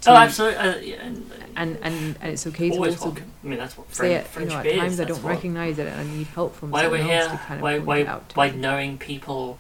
oh 0.08 0.16
absolutely 0.16 0.58
uh, 0.58 0.78
yeah, 0.78 0.96
and, 0.96 1.32
and, 1.56 1.78
and 1.82 2.16
and 2.22 2.34
it's 2.34 2.46
okay 2.48 2.70
to 2.70 2.78
also. 2.78 3.12
I 3.12 3.48
mean 3.48 3.58
that's 3.58 3.78
what 3.78 3.94
say 3.94 4.16
it, 4.16 4.28
you 4.40 4.46
know 4.46 4.56
at 4.56 4.66
times 4.66 4.94
is, 4.94 5.00
I 5.00 5.06
don't 5.06 5.24
recognize 5.24 5.80
it 5.80 5.88
and 5.88 6.00
I 6.00 6.04
need 6.04 6.28
help 6.28 6.56
from 6.56 6.72
why 6.72 6.84
someone 6.84 7.00
we're 7.00 7.06
here, 7.06 7.22
else 7.22 7.32
to 7.32 7.38
kind 7.38 7.60
of 7.60 7.64
why, 7.64 7.80
why, 7.80 7.98
it 8.00 8.08
out 8.08 8.32
why 8.36 8.50
knowing 8.50 8.98
people 8.98 9.60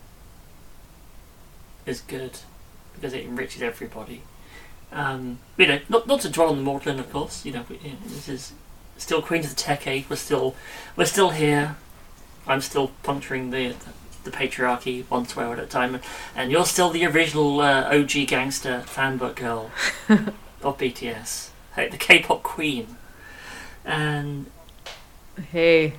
is 1.85 2.01
good 2.01 2.39
because 2.93 3.13
it 3.13 3.25
enriches 3.25 3.61
everybody 3.61 4.21
um, 4.95 5.39
you 5.57 5.67
know, 5.67 5.79
not 5.89 6.07
not 6.07 6.21
to 6.21 6.29
dwell 6.29 6.49
on 6.49 6.57
the 6.57 6.63
Magdalene, 6.63 6.99
of 6.99 7.11
course. 7.11 7.45
You 7.45 7.51
know, 7.51 7.65
you 7.69 7.91
know, 7.91 7.97
this 8.05 8.29
is 8.29 8.53
still 8.97 9.21
Queen 9.21 9.41
of 9.41 9.49
the 9.49 9.55
Tech 9.55 9.85
Age. 9.87 10.05
We're 10.09 10.15
still 10.15 10.55
we're 10.95 11.05
still 11.05 11.31
here. 11.31 11.75
I'm 12.47 12.61
still 12.61 12.91
puncturing 13.03 13.49
the 13.49 13.69
the, 13.69 13.91
the 14.25 14.31
patriarchy 14.31 15.05
one 15.05 15.25
swear 15.25 15.53
at 15.53 15.59
a 15.59 15.65
time, 15.65 15.99
and 16.35 16.51
you're 16.51 16.65
still 16.65 16.89
the 16.89 17.05
original 17.05 17.61
uh, 17.61 17.95
OG 17.95 18.27
gangster 18.27 18.83
fanbook 18.85 19.35
girl 19.35 19.71
of 20.09 20.77
BTS, 20.77 21.49
hey, 21.75 21.87
the 21.87 21.97
K-pop 21.97 22.43
queen, 22.43 22.97
and 23.85 24.47
hey. 25.51 25.93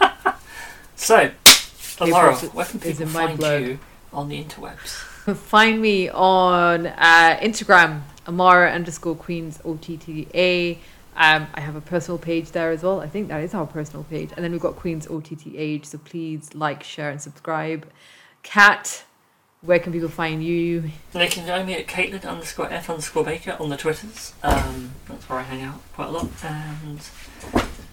so, 0.96 1.30
Laura, 2.00 2.34
where 2.36 2.66
can 2.66 2.80
people 2.80 3.06
find 3.06 3.40
you 3.40 3.78
on 4.12 4.28
the 4.28 4.42
interwebs? 4.42 5.06
Find 5.36 5.82
me 5.82 6.08
on 6.08 6.86
uh, 6.86 7.38
Instagram 7.42 8.02
Amara 8.26 8.70
underscore 8.70 9.14
Queens 9.14 9.60
OTTA. 9.64 10.78
Um, 11.20 11.48
I 11.52 11.60
have 11.60 11.76
a 11.76 11.82
personal 11.82 12.16
page 12.16 12.52
there 12.52 12.70
as 12.70 12.82
well. 12.82 13.00
I 13.00 13.06
think 13.06 13.28
that 13.28 13.42
is 13.42 13.52
our 13.52 13.66
personal 13.66 14.04
page. 14.04 14.30
And 14.34 14.42
then 14.42 14.52
we've 14.52 14.60
got 14.60 14.76
Queens 14.76 15.06
OTTH. 15.06 15.84
So 15.84 15.98
please 15.98 16.54
like, 16.54 16.82
share, 16.82 17.10
and 17.10 17.20
subscribe. 17.20 17.86
Kat, 18.42 19.04
where 19.60 19.78
can 19.78 19.92
people 19.92 20.08
find 20.08 20.42
you? 20.42 20.90
They 21.12 21.28
can 21.28 21.46
find 21.46 21.66
me 21.66 21.74
at 21.74 21.86
Caitlin 21.86 22.24
underscore 22.24 22.72
F 22.72 22.88
underscore 22.88 23.22
Baker 23.22 23.54
on 23.60 23.68
the 23.68 23.76
Twitters. 23.76 24.32
Um, 24.42 24.92
that's 25.08 25.28
where 25.28 25.40
I 25.40 25.42
hang 25.42 25.60
out 25.60 25.82
quite 25.92 26.08
a 26.08 26.12
lot. 26.12 26.28
And 26.42 27.06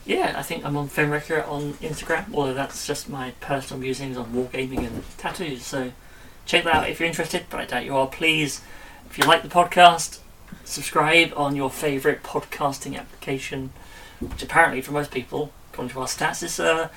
yeah, 0.05 0.33
I 0.37 0.41
think 0.41 0.63
I'm 0.63 0.77
on 0.77 0.87
Filmwrecker 0.87 1.45
on 1.49 1.73
Instagram, 1.73 2.33
although 2.33 2.53
that's 2.53 2.87
just 2.87 3.09
my 3.09 3.31
personal 3.41 3.81
musings 3.81 4.15
on 4.15 4.27
wargaming 4.27 4.87
and 4.87 5.03
tattoos. 5.17 5.65
So 5.65 5.91
check 6.45 6.63
that 6.63 6.73
out 6.73 6.89
if 6.89 7.01
you're 7.01 7.09
interested, 7.09 7.47
but 7.49 7.59
I 7.59 7.65
doubt 7.65 7.83
you 7.83 7.93
are. 7.97 8.07
Please 8.07 8.61
if 9.09 9.17
you 9.17 9.25
like 9.25 9.41
the 9.43 9.49
podcast, 9.49 10.19
subscribe 10.63 11.33
on 11.35 11.55
your 11.55 11.69
favourite 11.69 12.23
podcasting 12.23 12.97
application, 12.97 13.71
which 14.19 14.43
apparently 14.43 14.81
for 14.81 14.91
most 14.91 15.11
people, 15.11 15.51
according 15.71 15.93
to 15.93 16.01
our 16.01 16.07
stats, 16.07 16.43
is 16.43 16.59
uh, 16.59 16.89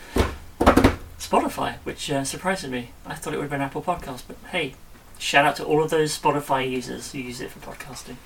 Spotify, 1.19 1.77
which 1.85 2.11
uh, 2.11 2.25
surprises 2.25 2.71
me. 2.71 2.91
I 3.07 3.15
thought 3.15 3.35
it 3.35 3.37
would 3.37 3.45
have 3.45 3.51
been 3.51 3.61
Apple 3.61 3.83
Podcast, 3.83 4.23
but 4.27 4.37
hey, 4.51 4.75
shout 5.19 5.45
out 5.45 5.57
to 5.57 5.65
all 5.65 5.83
of 5.83 5.91
those 5.91 6.19
Spotify 6.19 6.69
users 6.69 7.13
who 7.13 7.19
use 7.19 7.41
it 7.41 7.51
for 7.51 7.61
podcasting. 7.61 8.17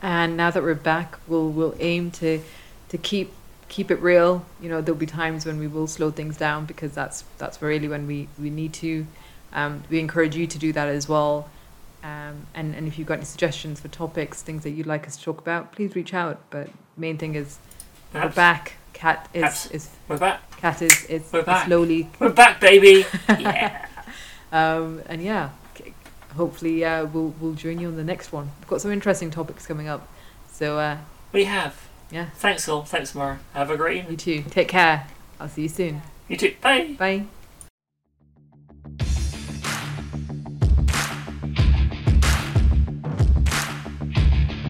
And 0.00 0.36
now 0.36 0.50
that 0.50 0.62
we're 0.62 0.74
back, 0.74 1.18
we'll 1.26 1.50
we'll 1.50 1.76
aim 1.78 2.10
to 2.12 2.42
to 2.88 2.98
keep 2.98 3.32
keep 3.68 3.90
it 3.90 4.00
real. 4.00 4.44
You 4.60 4.68
know, 4.68 4.80
there'll 4.80 4.98
be 4.98 5.06
times 5.06 5.44
when 5.44 5.58
we 5.58 5.66
will 5.66 5.86
slow 5.86 6.10
things 6.10 6.36
down 6.36 6.66
because 6.66 6.92
that's 6.92 7.24
that's 7.38 7.60
really 7.60 7.88
when 7.88 8.06
we 8.06 8.28
we 8.38 8.50
need 8.50 8.72
to. 8.74 9.06
Um, 9.52 9.82
we 9.90 9.98
encourage 9.98 10.36
you 10.36 10.46
to 10.46 10.58
do 10.58 10.72
that 10.72 10.88
as 10.88 11.08
well. 11.08 11.48
Um, 12.28 12.46
and, 12.54 12.74
and 12.74 12.86
if 12.86 12.98
you've 12.98 13.08
got 13.08 13.14
any 13.14 13.24
suggestions 13.24 13.80
for 13.80 13.88
topics, 13.88 14.42
things 14.42 14.62
that 14.64 14.70
you'd 14.70 14.86
like 14.86 15.06
us 15.06 15.16
to 15.16 15.22
talk 15.22 15.40
about, 15.40 15.72
please 15.72 15.94
reach 15.94 16.12
out. 16.14 16.40
But 16.50 16.68
main 16.96 17.18
thing 17.18 17.34
is 17.34 17.58
we're 18.12 18.28
back. 18.30 18.74
Kat 18.92 19.28
is, 19.32 19.66
is 19.70 19.90
we're 20.08 20.18
back. 20.18 20.56
Kat 20.56 20.82
is, 20.82 21.04
is, 21.04 21.22
we're 21.32 21.42
back. 21.42 21.66
slowly 21.66 22.10
we're 22.18 22.30
back, 22.30 22.60
baby. 22.60 23.06
yeah. 23.28 23.86
um, 24.52 25.02
and 25.06 25.22
yeah, 25.22 25.50
hopefully 26.34 26.84
uh, 26.84 27.06
we'll 27.06 27.34
we'll 27.40 27.54
join 27.54 27.78
you 27.78 27.88
on 27.88 27.96
the 27.96 28.04
next 28.04 28.32
one. 28.32 28.50
We've 28.60 28.68
got 28.68 28.80
some 28.80 28.90
interesting 28.90 29.30
topics 29.30 29.66
coming 29.66 29.88
up. 29.88 30.08
So 30.50 30.78
uh, 30.78 30.98
we 31.32 31.44
have. 31.44 31.88
Yeah. 32.10 32.30
Thanks 32.36 32.68
all. 32.68 32.82
Thanks, 32.82 33.14
Mara. 33.14 33.38
Have 33.52 33.70
a 33.70 33.76
great 33.76 33.98
evening. 33.98 34.12
You 34.12 34.16
too. 34.16 34.44
Take 34.50 34.68
care. 34.68 35.06
I'll 35.38 35.48
see 35.48 35.62
you 35.62 35.68
soon. 35.68 36.02
You 36.26 36.36
too. 36.36 36.54
Bye. 36.60 36.96
Bye. 36.98 37.26